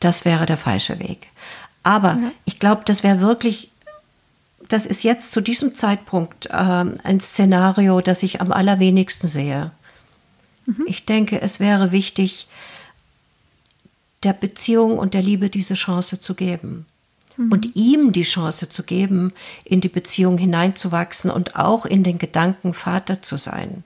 Das 0.00 0.24
wäre 0.24 0.44
der 0.44 0.58
falsche 0.58 0.98
Weg. 0.98 1.28
Aber 1.84 2.14
mhm. 2.14 2.30
ich 2.44 2.58
glaube, 2.58 2.82
das 2.84 3.02
wäre 3.02 3.20
wirklich 3.20 3.70
das 4.68 4.86
ist 4.86 5.02
jetzt 5.04 5.32
zu 5.32 5.40
diesem 5.40 5.76
Zeitpunkt 5.76 6.46
äh, 6.46 6.52
ein 6.52 7.20
Szenario, 7.20 8.00
das 8.00 8.22
ich 8.22 8.40
am 8.40 8.50
allerwenigsten 8.50 9.28
sehe. 9.28 9.70
Mhm. 10.66 10.84
Ich 10.86 11.04
denke, 11.04 11.40
es 11.40 11.60
wäre 11.60 11.92
wichtig, 11.92 12.48
der 14.22 14.32
Beziehung 14.32 14.98
und 14.98 15.12
der 15.12 15.22
Liebe 15.22 15.50
diese 15.50 15.74
Chance 15.74 16.20
zu 16.20 16.34
geben. 16.34 16.86
Mhm. 17.36 17.52
Und 17.52 17.76
ihm 17.76 18.12
die 18.12 18.22
Chance 18.22 18.68
zu 18.68 18.82
geben, 18.82 19.32
in 19.64 19.80
die 19.80 19.88
Beziehung 19.88 20.38
hineinzuwachsen 20.38 21.30
und 21.30 21.56
auch 21.56 21.86
in 21.86 22.04
den 22.04 22.18
Gedanken 22.18 22.74
Vater 22.74 23.22
zu 23.22 23.36
sein. 23.36 23.84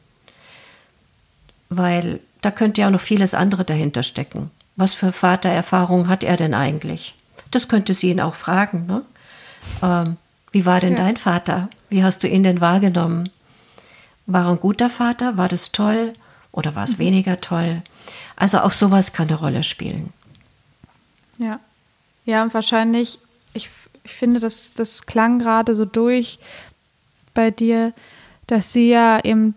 Weil 1.71 2.21
da 2.41 2.51
könnte 2.51 2.81
ja 2.81 2.91
noch 2.91 3.01
vieles 3.01 3.35
andere 3.35 3.65
dahinter 3.65 4.03
stecken. 4.03 4.51
Was 4.77 4.95
für 4.95 5.13
Vatererfahrung 5.13 6.09
hat 6.09 6.23
er 6.23 6.37
denn 6.37 6.55
eigentlich? 6.55 7.15
Das 7.51 7.69
könnte 7.69 7.95
sie 7.95 8.11
ihn 8.11 8.21
auch 8.21 8.35
fragen. 8.35 8.87
Ne? 8.87 9.03
Ähm, 9.83 10.17
wie 10.53 10.67
war 10.67 10.81
denn 10.81 10.95
ja. 10.95 11.01
dein 11.01 11.17
Vater? 11.17 11.69
Wie 11.89 12.03
hast 12.03 12.23
du 12.23 12.29
ihn 12.29 12.45
denn 12.45 12.61
wahrgenommen? 12.61 13.31
War 14.27 14.45
er 14.45 14.51
ein 14.53 14.61
guter 14.61 14.91
Vater? 14.91 15.37
War 15.37 15.49
das 15.49 15.73
toll? 15.73 16.15
Oder 16.53 16.75
war 16.75 16.85
es 16.85 16.99
mhm. 16.99 17.05
weniger 17.05 17.41
toll? 17.41 17.83
Also 18.37 18.61
auch 18.61 18.73
sowas 18.73 19.13
kann 19.13 19.29
eine 19.29 19.39
Rolle 19.39 19.65
spielen. 19.65 20.13
Ja. 21.39 21.61
Ja, 22.25 22.43
und 22.43 22.53
wahrscheinlich, 22.53 23.19
ich, 23.59 23.71
ich 24.05 24.13
finde, 24.13 24.41
das, 24.41 24.73
das 24.73 25.07
klang 25.07 25.39
gerade 25.39 25.75
so 25.75 25.85
durch 25.85 26.39
bei 27.35 27.51
dir, 27.51 27.93
dass 28.47 28.73
sie 28.73 28.89
ja 28.89 29.21
eben 29.23 29.55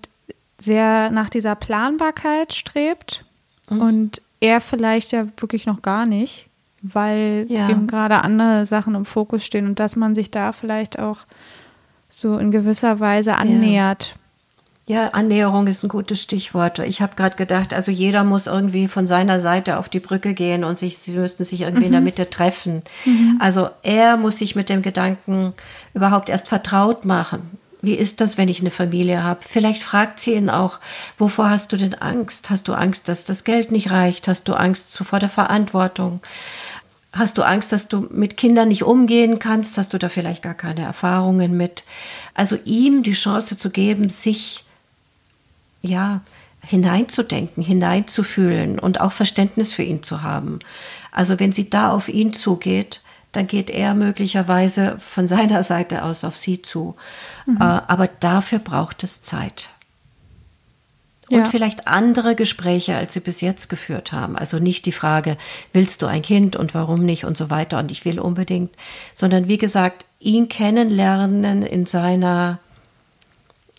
sehr 0.60 1.10
nach 1.12 1.30
dieser 1.30 1.56
Planbarkeit 1.56 2.54
strebt 2.54 3.24
mhm. 3.70 3.82
und 3.82 4.22
er 4.42 4.60
vielleicht 4.60 5.14
ja 5.14 5.28
wirklich 5.38 5.66
noch 5.66 5.82
gar 5.82 6.06
nicht 6.06 6.48
weil 6.82 7.46
ja. 7.48 7.70
eben 7.70 7.88
gerade 7.88 8.24
andere 8.24 8.66
Sachen 8.66 8.96
im 8.96 9.06
Fokus 9.06 9.46
stehen 9.46 9.68
und 9.68 9.80
dass 9.80 9.96
man 9.96 10.16
sich 10.16 10.32
da 10.32 10.52
vielleicht 10.52 11.00
auch 11.00 11.20
so 12.10 12.38
in 12.38 12.52
gewisser 12.52 13.00
Weise 13.00 13.36
annähert. 13.36 14.16
Ja, 14.92 15.08
Annäherung 15.12 15.68
ist 15.68 15.84
ein 15.84 15.88
gutes 15.88 16.22
Stichwort. 16.22 16.80
Ich 16.80 17.02
habe 17.02 17.16
gerade 17.16 17.38
gedacht, 17.38 17.74
also 17.74 17.92
jeder 17.92 18.26
muss 18.26 18.46
irgendwie 18.46 18.90
von 18.90 19.08
seiner 19.08 19.40
Seite 19.40 19.78
auf 19.78 19.88
die 19.88 20.02
Brücke 20.02 20.34
gehen 20.34 20.66
und 20.66 20.80
sich, 20.80 20.98
sie 20.98 21.14
müssten 21.14 21.46
sich 21.46 21.62
irgendwie 21.62 21.84
mhm. 21.84 21.86
in 21.86 21.92
der 21.94 22.02
mhm. 22.02 22.08
Mitte 22.08 22.30
treffen. 22.30 22.84
Mhm. 23.06 23.38
Also 23.40 23.70
er 23.84 24.18
muss 24.18 24.40
sich 24.40 24.54
mit 24.54 24.68
dem 24.68 24.82
Gedanken 24.82 25.54
überhaupt 25.94 26.28
erst 26.28 26.50
vertraut 26.50 27.06
machen. 27.06 27.58
Wie 27.82 27.94
ist 27.94 28.20
das, 28.20 28.38
wenn 28.38 28.50
ich 28.50 28.60
eine 28.60 28.70
Familie 28.70 29.24
habe? 29.24 29.40
Vielleicht 29.48 29.82
fragt 29.82 30.20
sie 30.20 30.34
ihn 30.34 30.50
auch, 30.50 30.80
wovor 31.18 31.50
hast 31.50 31.72
du 31.72 31.78
denn 31.78 31.94
Angst? 31.94 32.50
Hast 32.50 32.68
du 32.68 32.74
Angst, 32.74 33.08
dass 33.08 33.24
das 33.24 33.46
Geld 33.46 33.72
nicht 33.72 33.92
reicht? 33.92 34.28
Hast 34.28 34.50
du 34.50 34.56
Angst 34.56 34.98
vor 34.98 35.20
der 35.20 35.30
Verantwortung? 35.30 36.20
Hast 37.14 37.38
du 37.38 37.44
Angst, 37.44 37.72
dass 37.72 37.88
du 37.88 38.10
mit 38.12 38.36
Kindern 38.36 38.68
nicht 38.68 38.84
umgehen 38.84 39.40
kannst? 39.40 39.78
Hast 39.78 39.94
du 39.94 39.98
da 39.98 40.10
vielleicht 40.10 40.44
gar 40.44 40.54
keine 40.54 40.82
Erfahrungen 40.82 41.56
mit? 41.56 41.86
Also 42.34 42.58
ihm 42.66 43.04
die 43.04 43.14
Chance 43.14 43.58
zu 43.58 43.70
geben, 43.70 44.10
sich 44.10 44.66
ja 45.82 46.22
hineinzudenken, 46.64 47.64
hineinzufühlen 47.64 48.80
und 48.80 49.02
auch 49.02 49.12
Verständnis 49.12 49.74
für 49.74 49.84
ihn 49.84 50.04
zu 50.04 50.22
haben. 50.22 50.60
Also 51.12 51.40
wenn 51.40 51.54
sie 51.54 51.70
da 51.70 51.92
auf 51.92 52.08
ihn 52.08 52.34
zugeht, 52.34 53.02
dann 53.32 53.48
geht 53.48 53.70
er 53.70 53.94
möglicherweise 53.94 54.98
von 55.00 55.28
seiner 55.30 55.64
Seite 55.64 56.04
aus 56.04 56.24
auf 56.24 56.38
sie 56.38 56.62
zu. 56.62 56.96
Mhm. 57.46 57.58
Äh, 57.58 57.64
aber 57.64 58.08
dafür 58.08 58.60
braucht 58.60 59.04
es 59.04 59.22
Zeit 59.22 59.70
und 61.32 61.40
ja. 61.40 61.46
vielleicht 61.46 61.88
andere 61.88 62.36
Gespräche, 62.36 62.96
als 62.96 63.14
sie 63.14 63.22
bis 63.22 63.42
jetzt 63.42 63.70
geführt 63.70 64.12
haben. 64.12 64.38
Also 64.38 64.60
nicht 64.60 64.86
die 64.86 64.92
Frage, 64.92 65.38
willst 65.72 66.02
du 66.02 66.06
ein 66.06 66.22
Kind 66.22 66.56
und 66.58 66.74
warum 66.74 67.06
nicht 67.06 67.24
und 67.24 67.38
so 67.38 67.50
weiter 67.50 67.80
und 67.80 67.90
ich 67.90 68.04
will 68.04 68.20
unbedingt, 68.20 68.76
sondern 69.14 69.48
wie 69.48 69.58
gesagt, 69.58 70.06
ihn 70.20 70.50
kennenlernen 70.50 71.64
in 71.64 71.86
seiner, 71.86 72.60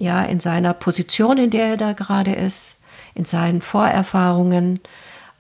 ja, 0.03 0.25
in 0.25 0.41
seiner 0.41 0.75
Position, 0.75 1.39
in 1.39 1.51
der 1.51 1.67
er 1.69 1.77
da 1.77 1.93
gerade 1.93 2.33
ist, 2.33 2.79
in 3.15 3.25
seinen 3.25 3.63
Vorerfahrungen, 3.63 4.81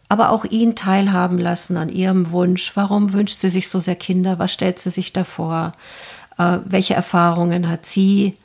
aber 0.09 0.31
auch 0.31 0.44
ihn 0.44 0.77
teilhaben 0.77 1.38
lassen 1.38 1.77
an 1.77 1.88
ihrem 1.88 2.31
Wunsch. 2.31 2.70
Warum 2.77 3.12
wünscht 3.12 3.40
sie 3.40 3.51
sich 3.51 3.68
so 3.68 3.81
sehr 3.81 3.96
Kinder? 3.96 4.38
Was 4.38 4.53
stellt 4.53 4.79
sie 4.79 4.90
sich 4.90 5.12
davor? 5.12 5.72
Äh, 6.38 6.59
welche 6.64 6.94
Erfahrungen 6.94 7.68
hat 7.68 7.87
sie 7.87 8.37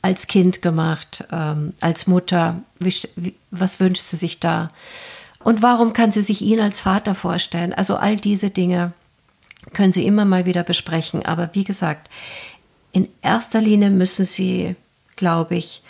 als 0.00 0.28
Kind 0.28 0.62
gemacht, 0.62 1.24
ähm, 1.30 1.74
als 1.82 2.06
Mutter? 2.06 2.62
Wie, 2.78 2.94
wie, 3.16 3.34
was 3.50 3.78
wünscht 3.78 4.04
sie 4.04 4.16
sich 4.16 4.40
da? 4.40 4.70
Und 5.44 5.60
warum 5.60 5.92
kann 5.92 6.10
sie 6.10 6.22
sich 6.22 6.40
ihn 6.40 6.60
als 6.60 6.80
Vater 6.80 7.14
vorstellen? 7.14 7.74
Also 7.74 7.96
all 7.96 8.16
diese 8.16 8.48
Dinge 8.48 8.92
können 9.74 9.92
Sie 9.92 10.06
immer 10.06 10.24
mal 10.24 10.46
wieder 10.46 10.62
besprechen. 10.62 11.26
Aber 11.26 11.50
wie 11.52 11.64
gesagt, 11.64 12.08
in 12.92 13.08
erster 13.20 13.60
Linie 13.60 13.90
müssen 13.90 14.24
Sie, 14.24 14.74
glaube 15.16 15.56
ich, 15.56 15.82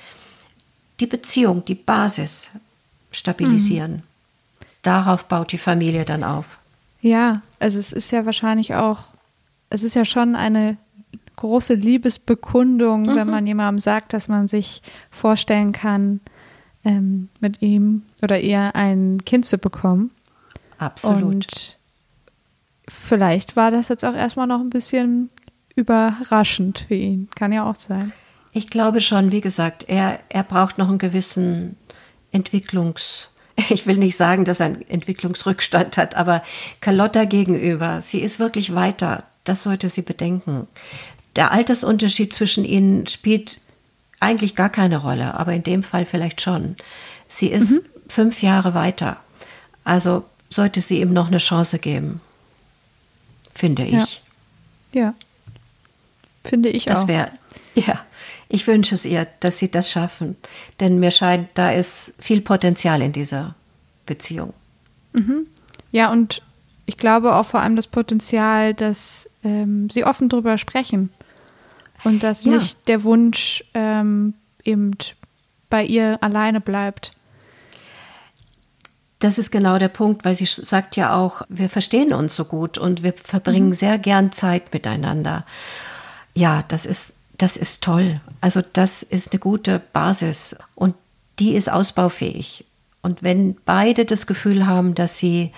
die 1.00 1.06
Beziehung, 1.06 1.64
die 1.64 1.74
Basis 1.74 2.52
stabilisieren. 3.10 3.92
Mhm. 3.92 4.02
Darauf 4.82 5.24
baut 5.24 5.52
die 5.52 5.58
Familie 5.58 6.04
dann 6.04 6.24
auf. 6.24 6.58
Ja, 7.00 7.42
also 7.58 7.78
es 7.78 7.92
ist 7.92 8.10
ja 8.10 8.24
wahrscheinlich 8.24 8.74
auch, 8.74 9.08
es 9.68 9.82
ist 9.82 9.94
ja 9.94 10.04
schon 10.04 10.36
eine 10.36 10.76
große 11.36 11.74
Liebesbekundung, 11.74 13.02
mhm. 13.02 13.16
wenn 13.16 13.28
man 13.28 13.46
jemandem 13.46 13.80
sagt, 13.80 14.12
dass 14.12 14.28
man 14.28 14.48
sich 14.48 14.82
vorstellen 15.10 15.72
kann, 15.72 16.20
ähm, 16.84 17.28
mit 17.40 17.62
ihm 17.62 18.02
oder 18.22 18.40
ihr 18.40 18.74
ein 18.74 19.24
Kind 19.24 19.44
zu 19.44 19.58
bekommen. 19.58 20.10
Absolut. 20.78 21.22
Und 21.22 21.76
vielleicht 22.88 23.56
war 23.56 23.70
das 23.70 23.88
jetzt 23.88 24.04
auch 24.04 24.14
erstmal 24.14 24.46
noch 24.46 24.60
ein 24.60 24.70
bisschen 24.70 25.30
überraschend 25.74 26.84
für 26.88 26.94
ihn. 26.94 27.28
Kann 27.34 27.52
ja 27.52 27.68
auch 27.68 27.76
sein. 27.76 28.12
Ich 28.56 28.70
glaube 28.70 29.02
schon, 29.02 29.32
wie 29.32 29.42
gesagt, 29.42 29.84
er, 29.86 30.18
er 30.30 30.42
braucht 30.42 30.78
noch 30.78 30.88
einen 30.88 30.96
gewissen 30.96 31.76
Entwicklungs- 32.32 33.26
ich 33.68 33.86
will 33.86 33.98
nicht 33.98 34.16
sagen, 34.16 34.46
dass 34.46 34.60
er 34.60 34.66
einen 34.66 34.88
Entwicklungsrückstand 34.88 35.98
hat, 35.98 36.14
aber 36.14 36.42
Carlotta 36.80 37.26
gegenüber, 37.26 38.00
sie 38.00 38.20
ist 38.20 38.38
wirklich 38.38 38.74
weiter. 38.74 39.24
Das 39.44 39.62
sollte 39.62 39.90
sie 39.90 40.00
bedenken. 40.00 40.66
Der 41.36 41.52
Altersunterschied 41.52 42.32
zwischen 42.32 42.64
ihnen 42.64 43.06
spielt 43.06 43.60
eigentlich 44.20 44.56
gar 44.56 44.70
keine 44.70 44.98
Rolle, 44.98 45.34
aber 45.34 45.52
in 45.52 45.62
dem 45.62 45.82
Fall 45.82 46.06
vielleicht 46.06 46.40
schon. 46.40 46.76
Sie 47.28 47.48
ist 47.48 47.72
mhm. 47.72 47.80
fünf 48.08 48.42
Jahre 48.42 48.72
weiter. 48.72 49.18
Also 49.84 50.24
sollte 50.48 50.80
sie 50.80 51.02
ihm 51.02 51.12
noch 51.12 51.26
eine 51.26 51.38
Chance 51.38 51.78
geben, 51.78 52.22
finde 53.54 53.84
ich. 53.84 54.22
Ja, 54.92 55.02
ja. 55.02 55.14
finde 56.42 56.70
ich 56.70 56.86
das 56.86 57.02
auch. 57.02 57.08
Wär, 57.08 57.30
ja, 57.74 58.00
ich 58.48 58.66
wünsche 58.66 58.94
es 58.94 59.04
ihr, 59.04 59.26
dass 59.40 59.58
sie 59.58 59.70
das 59.70 59.90
schaffen, 59.90 60.36
denn 60.80 60.98
mir 61.00 61.10
scheint, 61.10 61.48
da 61.54 61.70
ist 61.70 62.14
viel 62.18 62.40
Potenzial 62.40 63.02
in 63.02 63.12
dieser 63.12 63.54
Beziehung. 64.06 64.54
Mhm. 65.12 65.46
Ja, 65.90 66.12
und 66.12 66.42
ich 66.86 66.96
glaube 66.96 67.34
auch 67.34 67.46
vor 67.46 67.60
allem 67.60 67.76
das 67.76 67.88
Potenzial, 67.88 68.74
dass 68.74 69.28
ähm, 69.42 69.90
sie 69.90 70.04
offen 70.04 70.28
darüber 70.28 70.58
sprechen. 70.58 71.10
Und 72.04 72.22
dass 72.22 72.44
ja. 72.44 72.52
nicht 72.52 72.86
der 72.88 73.02
Wunsch 73.02 73.64
ähm, 73.74 74.34
eben 74.62 74.92
bei 75.68 75.82
ihr 75.82 76.22
alleine 76.22 76.60
bleibt. 76.60 77.12
das 79.18 79.38
ist 79.38 79.50
genau 79.50 79.78
der 79.78 79.88
Punkt, 79.88 80.24
weil 80.24 80.34
sie 80.34 80.44
sagt 80.46 80.94
ja 80.96 81.14
auch, 81.14 81.42
wir 81.48 81.68
verstehen 81.68 82.12
uns 82.12 82.36
so 82.36 82.44
gut 82.44 82.78
und 82.78 83.02
wir 83.02 83.14
verbringen 83.14 83.68
mhm. 83.68 83.74
sehr 83.74 83.98
gern 83.98 84.30
Zeit 84.32 84.72
miteinander. 84.72 85.44
Ja, 86.34 86.64
das 86.68 86.84
ist, 86.84 87.14
das 87.38 87.56
ist 87.56 87.82
toll. 87.82 88.20
Also 88.40 88.62
das 88.72 89.02
ist 89.02 89.32
eine 89.32 89.40
gute 89.40 89.80
Basis 89.92 90.56
und 90.74 90.94
die 91.38 91.54
ist 91.54 91.70
ausbaufähig. 91.70 92.64
Und 93.02 93.22
wenn 93.22 93.56
beide 93.64 94.04
das 94.04 94.26
Gefühl 94.26 94.66
haben, 94.66 94.94
dass 94.94 95.18
sie 95.18 95.52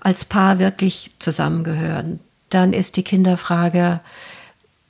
als 0.00 0.24
Paar 0.24 0.58
wirklich 0.58 1.10
zusammengehören, 1.18 2.20
dann 2.50 2.72
ist 2.72 2.96
die 2.96 3.02
Kinderfrage 3.02 4.00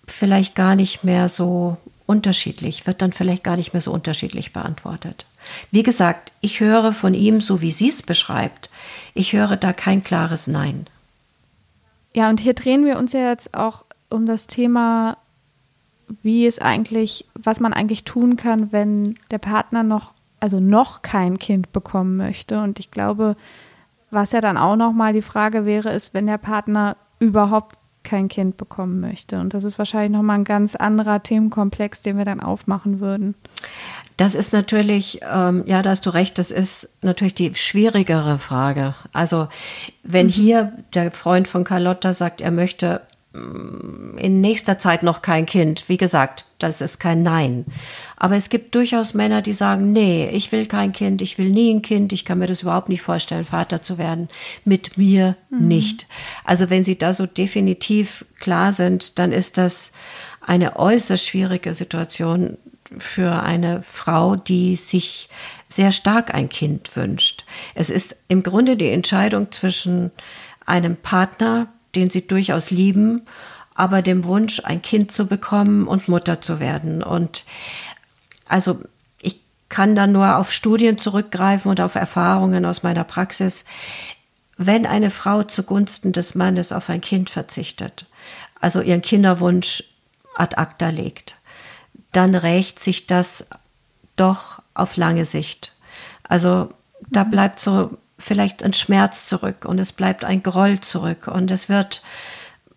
vielleicht 0.07 0.55
gar 0.55 0.75
nicht 0.75 1.05
mehr 1.05 1.29
so 1.29 1.77
unterschiedlich, 2.07 2.87
wird 2.87 3.01
dann 3.01 3.13
vielleicht 3.13 3.45
gar 3.45 3.57
nicht 3.57 3.73
mehr 3.73 3.81
so 3.81 3.93
unterschiedlich 3.93 4.53
beantwortet. 4.53 5.27
Wie 5.71 5.83
gesagt, 5.83 6.33
ich 6.41 6.61
höre 6.61 6.93
von 6.93 7.15
ihm, 7.15 7.41
so 7.41 7.61
wie 7.61 7.71
sie 7.71 7.89
es 7.89 8.03
beschreibt, 8.03 8.69
ich 9.15 9.33
höre 9.33 9.57
da 9.57 9.73
kein 9.73 10.05
klares 10.05 10.47
Nein. 10.47 10.87
Ja, 12.15 12.29
und 12.29 12.41
hier 12.41 12.55
drehen 12.55 12.85
wir 12.85 12.99
uns 12.99 13.13
ja 13.13 13.31
jetzt 13.31 13.55
auch 13.55 13.85
um 14.11 14.27
das 14.27 14.47
Thema, 14.47 15.17
wie 16.22 16.46
es 16.46 16.59
eigentlich, 16.59 17.27
was 17.35 17.61
man 17.61 17.72
eigentlich 17.72 18.05
tun 18.05 18.37
kann, 18.37 18.72
wenn 18.72 19.14
der 19.31 19.38
Partner 19.38 19.83
noch, 19.83 20.12
also 20.40 20.61
noch 20.61 21.03
kein 21.03 21.38
Kind 21.38 21.72
bekommen 21.72 22.16
möchte. 22.16 22.61
Und 22.61 22.79
ich 22.79 22.90
glaube, 22.90 23.37
was 24.11 24.33
ja 24.33 24.40
dann 24.40 24.57
auch 24.57 24.77
nochmal 24.77 25.12
die 25.12 25.22
Frage 25.22 25.64
wäre, 25.64 25.90
ist, 25.90 26.14
wenn 26.14 26.27
der 26.27 26.38
Partner 26.38 26.96
überhaupt 27.18 27.77
kein 28.03 28.29
Kind 28.29 28.57
bekommen 28.57 29.01
möchte. 29.01 29.40
Und 29.40 29.55
das 29.55 29.64
ist 29.64 29.79
wahrscheinlich 29.79 30.11
nochmal 30.11 30.38
ein 30.38 30.44
ganz 30.44 30.75
anderer 30.75 31.22
Themenkomplex, 31.22 32.03
den 32.03 32.18
wir 32.18 32.25
dann 32.25 32.40
aufmachen 32.40 33.01
würden. 33.01 33.35
Das 34.16 34.35
ist 34.35 34.53
natürlich, 34.53 35.20
ähm, 35.33 35.62
ja, 35.66 35.83
da 35.83 35.90
hast 35.90 36.07
du 36.07 36.11
recht, 36.11 36.38
das 36.38 36.51
ist 36.51 36.90
natürlich 37.03 37.35
die 37.35 37.55
schwierigere 37.55 38.38
Frage. 38.38 38.94
Also 39.12 39.48
wenn 40.03 40.27
mhm. 40.27 40.31
hier 40.31 40.72
der 40.94 41.11
Freund 41.11 41.48
von 41.48 41.64
Carlotta 41.64 42.12
sagt, 42.12 42.40
er 42.40 42.51
möchte 42.51 43.03
in 43.35 44.40
nächster 44.42 44.79
Zeit 44.79 45.03
noch 45.03 45.23
kein 45.23 45.47
Kind, 45.47 45.88
wie 45.88 45.97
gesagt, 45.97 46.45
das 46.59 46.83
ist 46.83 46.99
kein 46.99 47.23
Nein. 47.23 47.64
Aber 48.16 48.37
es 48.37 48.51
gibt 48.51 48.75
durchaus 48.75 49.14
Männer, 49.14 49.40
die 49.40 49.55
sagen, 49.55 49.92
nee, 49.92 50.29
ich 50.29 50.53
will 50.53 50.66
kein 50.66 50.92
Kind, 50.92 51.23
ich 51.23 51.38
will 51.38 51.49
nie 51.49 51.73
ein 51.73 51.83
Kind, 51.83 52.12
ich 52.12 52.27
kann 52.27 52.38
mir 52.38 52.47
das 52.47 52.62
überhaupt 52.62 52.90
nicht 52.90 53.03
vorstellen, 53.03 53.47
Vater 53.47 53.83
zu 53.83 53.97
werden. 53.97 54.29
Mit 54.64 54.99
mir 54.99 55.37
mhm. 55.49 55.66
nicht. 55.66 56.07
Also 56.45 56.68
wenn 56.68 56.85
sie 56.85 56.99
da 56.99 57.14
so 57.14 57.27
definitiv 57.27 58.27
klar 58.38 58.73
sind, 58.73 59.18
dann 59.18 59.33
ist 59.33 59.57
das 59.57 59.92
eine 60.42 60.77
äußerst 60.77 61.25
schwierige 61.25 61.73
Situation 61.73 62.59
für 62.99 63.42
eine 63.42 63.83
Frau, 63.83 64.37
die 64.37 64.77
sich 64.77 65.31
sehr 65.71 65.92
stark 65.92 66.35
ein 66.35 66.51
Kind 66.51 66.95
wünscht. 66.97 67.45
Es 67.75 67.88
ist 67.88 68.16
im 68.29 68.42
Grunde 68.42 68.77
die 68.77 68.90
Entscheidung 68.90 69.51
zwischen 69.53 70.11
einem 70.66 70.97
Partner, 70.97 71.68
den 71.95 72.11
sie 72.11 72.27
durchaus 72.27 72.71
lieben, 72.71 73.27
aber 73.75 74.03
dem 74.03 74.25
Wunsch, 74.25 74.61
ein 74.65 74.83
Kind 74.83 75.13
zu 75.13 75.27
bekommen 75.27 75.87
und 75.87 76.09
Mutter 76.09 76.41
zu 76.41 76.61
werden. 76.61 77.03
Und 77.03 77.45
also 78.49 78.81
ich 79.21 79.41
kann 79.69 79.95
da 79.95 80.07
nur 80.07 80.37
auf 80.37 80.53
Studien 80.53 80.99
zurückgreifen 80.99 81.71
und 81.71 81.81
auf 81.81 81.95
Erfahrungen 81.95 82.65
aus 82.67 82.83
meiner 82.83 83.05
Praxis. 83.05 83.65
Wenn 84.57 84.87
eine 84.87 85.11
Frau 85.11 85.43
zugunsten 85.43 86.13
des 86.13 86.35
Mannes 86.35 86.73
auf 86.73 86.91
ein 86.91 87.01
Kind 87.01 87.31
verzichtet, 87.31 88.07
also 88.61 88.81
ihren 88.81 89.03
Kinderwunsch 89.03 89.85
ad 90.37 90.57
acta 90.57 90.89
legt, 90.89 91.37
dann 92.13 92.35
rächt 92.35 92.79
sich 92.79 93.07
das 93.07 93.49
doch 94.17 94.63
auf 94.75 94.97
lange 94.97 95.25
Sicht. 95.25 95.75
Also 96.23 96.73
da 97.09 97.25
mhm. 97.25 97.31
bleibt 97.31 97.61
so 97.61 97.97
vielleicht 98.23 98.63
ein 98.63 98.73
Schmerz 98.73 99.27
zurück 99.27 99.65
und 99.65 99.79
es 99.79 99.93
bleibt 99.93 100.25
ein 100.25 100.43
Groll 100.43 100.81
zurück 100.81 101.29
und 101.29 101.51
es 101.51 101.69
wird 101.69 102.03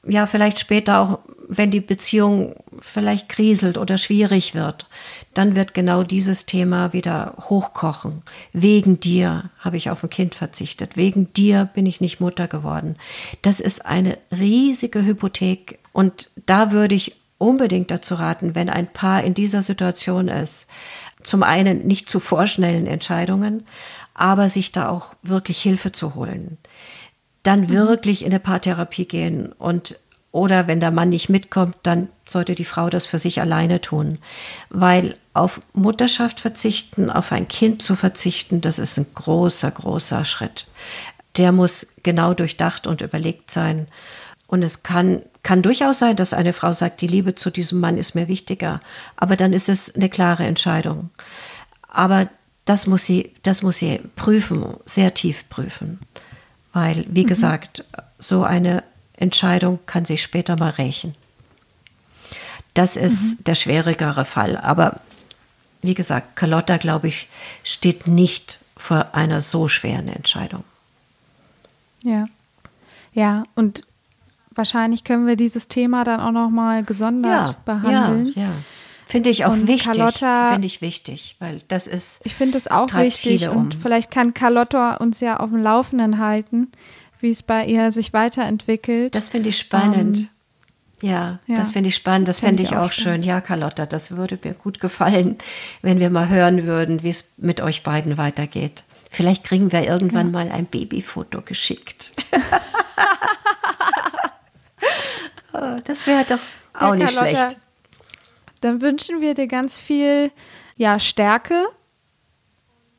ja 0.08 0.28
vielleicht 0.28 0.60
später 0.60 1.00
auch, 1.00 1.20
wenn 1.48 1.72
die 1.72 1.80
Beziehung 1.80 2.56
vielleicht 2.80 3.30
kriselt 3.30 3.78
oder 3.78 3.98
schwierig 3.98 4.56
wird, 4.56 4.88
dann 5.34 5.56
wird 5.56 5.74
genau 5.74 6.04
dieses 6.04 6.46
Thema 6.46 6.94
wieder 6.94 7.36
hochkochen. 7.40 8.24
Wegen 8.54 9.00
dir 9.00 9.50
habe 9.60 9.78
ich 9.78 9.90
auf 9.90 10.04
ein 10.04 10.10
Kind 10.10 10.34
verzichtet. 10.34 10.96
Wegen 10.96 11.34
dir 11.34 11.70
bin 11.74 11.86
ich 11.86 12.02
nicht 12.02 12.20
Mutter 12.20 12.48
geworden. 12.48 12.96
Das 13.42 13.60
ist 13.60 13.86
eine 13.86 14.18
riesige 14.32 15.04
Hypothek 15.06 15.80
und 15.92 16.30
da 16.46 16.72
würde 16.72 16.96
ich 16.96 17.16
unbedingt 17.38 17.92
dazu 17.92 18.16
raten, 18.16 18.56
wenn 18.56 18.70
ein 18.70 18.92
Paar 18.92 19.24
in 19.24 19.34
dieser 19.34 19.62
Situation 19.62 20.30
ist, 20.30 20.68
zum 21.22 21.44
einen 21.44 21.86
nicht 21.86 22.10
zu 22.10 22.20
vorschnellen 22.20 22.88
Entscheidungen, 22.88 23.66
aber 24.16 24.50
sich 24.50 24.72
da 24.72 24.90
auch 24.90 25.14
wirklich 25.22 25.62
Hilfe 25.62 25.92
zu 25.92 26.16
holen. 26.16 26.58
Dann 27.44 27.62
mhm. 27.62 27.70
wirklich 27.70 28.24
in 28.24 28.32
eine 28.32 28.40
Paartherapie 28.40 29.06
gehen 29.06 29.52
und 29.52 30.00
oder 30.32 30.68
wenn 30.68 30.82
der 30.82 30.92
Mann 30.92 31.10
nicht 31.10 31.30
mitkommt, 31.30 31.78
dann 31.84 32.10
sollte 32.28 32.56
die 32.56 32.66
Frau 32.66 32.90
das 32.90 33.06
für 33.06 33.20
sich 33.20 33.40
alleine 33.40 33.80
tun. 33.80 34.18
Weil 34.70 35.16
auf 35.34 35.62
Mutterschaft 35.72 36.42
verzichten, 36.42 37.10
auf 37.10 37.32
ein 37.32 37.48
Kind 37.48 37.82
zu 37.82 37.96
verzichten, 37.96 38.60
das 38.60 38.78
ist 38.78 38.98
ein 38.98 39.06
großer, 39.16 39.72
großer 39.72 40.26
Schritt. 40.26 40.68
Der 41.38 41.54
muss 41.54 41.94
genau 42.04 42.34
durchdacht 42.34 42.86
und 42.86 43.00
überlegt 43.00 43.50
sein. 43.50 43.88
Und 44.48 44.62
es 44.62 44.84
kann 44.84 45.22
kann 45.46 45.62
durchaus 45.62 46.00
sein, 46.00 46.16
dass 46.16 46.34
eine 46.34 46.54
Frau 46.54 46.74
sagt, 46.74 47.02
die 47.02 47.08
Liebe 47.08 47.36
zu 47.36 47.52
diesem 47.52 47.80
Mann 47.80 48.00
ist 48.00 48.16
mir 48.16 48.28
wichtiger, 48.28 48.82
aber 49.16 49.38
dann 49.38 49.54
ist 49.54 49.70
es 49.70 49.94
eine 49.94 50.10
klare 50.10 50.44
Entscheidung. 50.44 51.12
Aber 51.88 52.30
das 52.66 52.88
muss 52.88 53.06
sie, 53.06 53.32
das 53.44 53.62
muss 53.62 53.78
sie 53.78 54.02
prüfen, 54.16 54.76
sehr 54.86 55.14
tief 55.14 55.48
prüfen. 55.50 56.00
Weil, 56.74 57.06
wie 57.08 57.24
mhm. 57.24 57.28
gesagt, 57.28 57.86
so 58.20 58.44
eine 58.44 58.84
Entscheidung 59.14 59.80
kann 59.86 60.06
sich 60.06 60.22
später 60.22 60.58
mal 60.58 60.72
rächen. 60.72 61.16
Das 62.74 62.98
ist 62.98 63.40
mhm. 63.40 63.44
der 63.46 63.56
schwierigere 63.56 64.26
Fall. 64.26 64.58
Aber 64.58 65.00
wie 65.82 65.94
gesagt, 65.94 66.36
Carlotta, 66.36 66.78
glaube 66.78 67.08
ich, 67.08 67.28
steht 67.64 68.08
nicht 68.08 68.60
vor 68.76 69.10
einer 69.14 69.42
so 69.42 69.68
schweren 69.68 70.10
Entscheidung. 70.10 70.64
Ja. 72.02 72.28
Ja, 73.14 73.44
und 73.56 73.84
wahrscheinlich 74.52 75.04
können 75.04 75.28
wir 75.28 75.38
dieses 75.38 75.68
Thema 75.68 76.04
dann 76.04 76.20
auch 76.20 76.32
noch 76.32 76.50
mal 76.50 76.84
gesondert 76.84 77.48
ja, 77.50 77.56
behandeln. 77.64 78.34
Ja, 78.36 78.42
ja. 78.42 78.52
Finde 79.08 79.30
ich 79.30 79.46
auch 79.46 79.54
und 79.54 79.68
wichtig. 79.68 79.86
Carlotta, 79.86 80.52
finde 80.52 80.66
ich 80.66 80.82
wichtig, 80.82 81.36
weil 81.40 81.62
das 81.68 81.88
ist. 81.88 82.26
Ich 82.26 82.36
finde 82.36 82.58
es 82.58 82.68
auch 82.68 82.92
wichtig 82.94 83.48
um. 83.50 83.58
und 83.58 83.76
vielleicht 83.76 84.10
kann 84.10 84.34
Carlotta 84.34 84.96
uns 84.96 85.20
ja 85.20 85.38
auf 85.38 85.50
dem 85.50 85.62
Laufenden 85.62 86.18
halten, 86.20 86.72
wie 87.20 87.30
es 87.30 87.44
bei 87.44 87.66
ihr 87.66 87.92
sich 87.92 88.14
weiterentwickelt. 88.14 89.14
Das 89.14 89.30
finde 89.30 89.50
ich 89.50 89.60
spannend. 89.60 90.18
Ähm, 90.18 90.30
ja, 91.02 91.40
ja, 91.46 91.58
das 91.58 91.74
finde 91.74 91.90
ich 91.90 91.96
spannend. 91.96 92.28
Das 92.28 92.40
fände 92.40 92.64
ich, 92.64 92.72
ich 92.72 92.78
auch 92.78 92.92
schön. 92.92 93.22
Ja, 93.22 93.42
Carlotta, 93.42 93.86
das 93.86 94.16
würde 94.16 94.40
mir 94.44 94.54
gut 94.54 94.80
gefallen, 94.80 95.38
wenn 95.82 96.00
wir 96.00 96.10
mal 96.10 96.30
hören 96.30 96.66
würden, 96.66 97.04
wie 97.04 97.10
es 97.10 97.38
mit 97.38 97.62
euch 97.62 97.84
beiden 97.84 98.18
weitergeht. 98.18 98.84
Vielleicht 99.12 99.44
kriegen 99.44 99.72
wir 99.72 99.84
irgendwann 99.84 100.28
ja. 100.28 100.32
mal 100.32 100.52
ein 100.52 100.66
Babyfoto 100.66 101.42
geschickt. 101.42 102.12
Oh, 105.58 105.80
das 105.84 106.06
wäre 106.06 106.26
doch 106.26 106.40
auch 106.74 106.90
ja, 106.90 106.96
nicht 106.96 107.16
Carlotta, 107.16 107.50
schlecht. 107.50 107.62
Dann 108.66 108.82
wünschen 108.82 109.22
wir 109.22 109.36
dir 109.36 109.46
ganz 109.46 109.80
viel 109.80 110.32
ja, 110.76 110.98
Stärke 110.98 111.68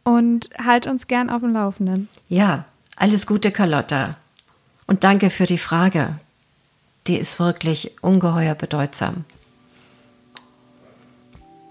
und 0.05 0.49
halt 0.65 0.87
uns 0.87 1.09
gern 1.09 1.29
auf 1.29 1.41
dem 1.41 1.53
Laufenden. 1.53 2.09
Ja, 2.29 2.67
alles 2.95 3.27
Gute, 3.27 3.51
Carlotta. 3.51 4.15
Und 4.87 5.03
danke 5.03 5.29
für 5.29 5.47
die 5.47 5.59
Frage. 5.59 6.21
Die 7.09 7.17
ist 7.17 7.41
wirklich 7.41 7.91
ungeheuer 8.01 8.55
bedeutsam. 8.55 9.25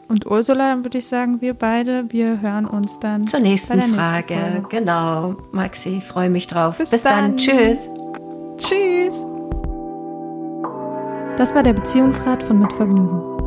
Und 0.10 0.26
Ursula, 0.26 0.72
dann 0.72 0.84
würde 0.84 0.98
ich 0.98 1.08
sagen, 1.08 1.40
wir 1.40 1.54
beide, 1.54 2.04
wir 2.10 2.42
hören 2.42 2.66
uns 2.66 3.00
dann 3.00 3.28
zur 3.28 3.40
nächsten, 3.40 3.78
nächsten 3.78 3.96
Frage. 3.96 4.36
Folge. 4.36 4.68
Genau, 4.72 5.38
Maxi, 5.54 6.02
freue 6.02 6.30
mich 6.30 6.48
drauf. 6.48 6.80
Bis, 6.80 6.90
Bis 6.90 7.04
dann. 7.04 7.30
dann. 7.30 7.38
Tschüss. 7.38 7.88
Tschüss. 8.58 9.26
Das 11.38 11.56
war 11.56 11.64
der 11.64 11.74
Beziehungsrat 11.74 12.44
von 12.44 12.60
Mitvergnügen. 12.60 13.35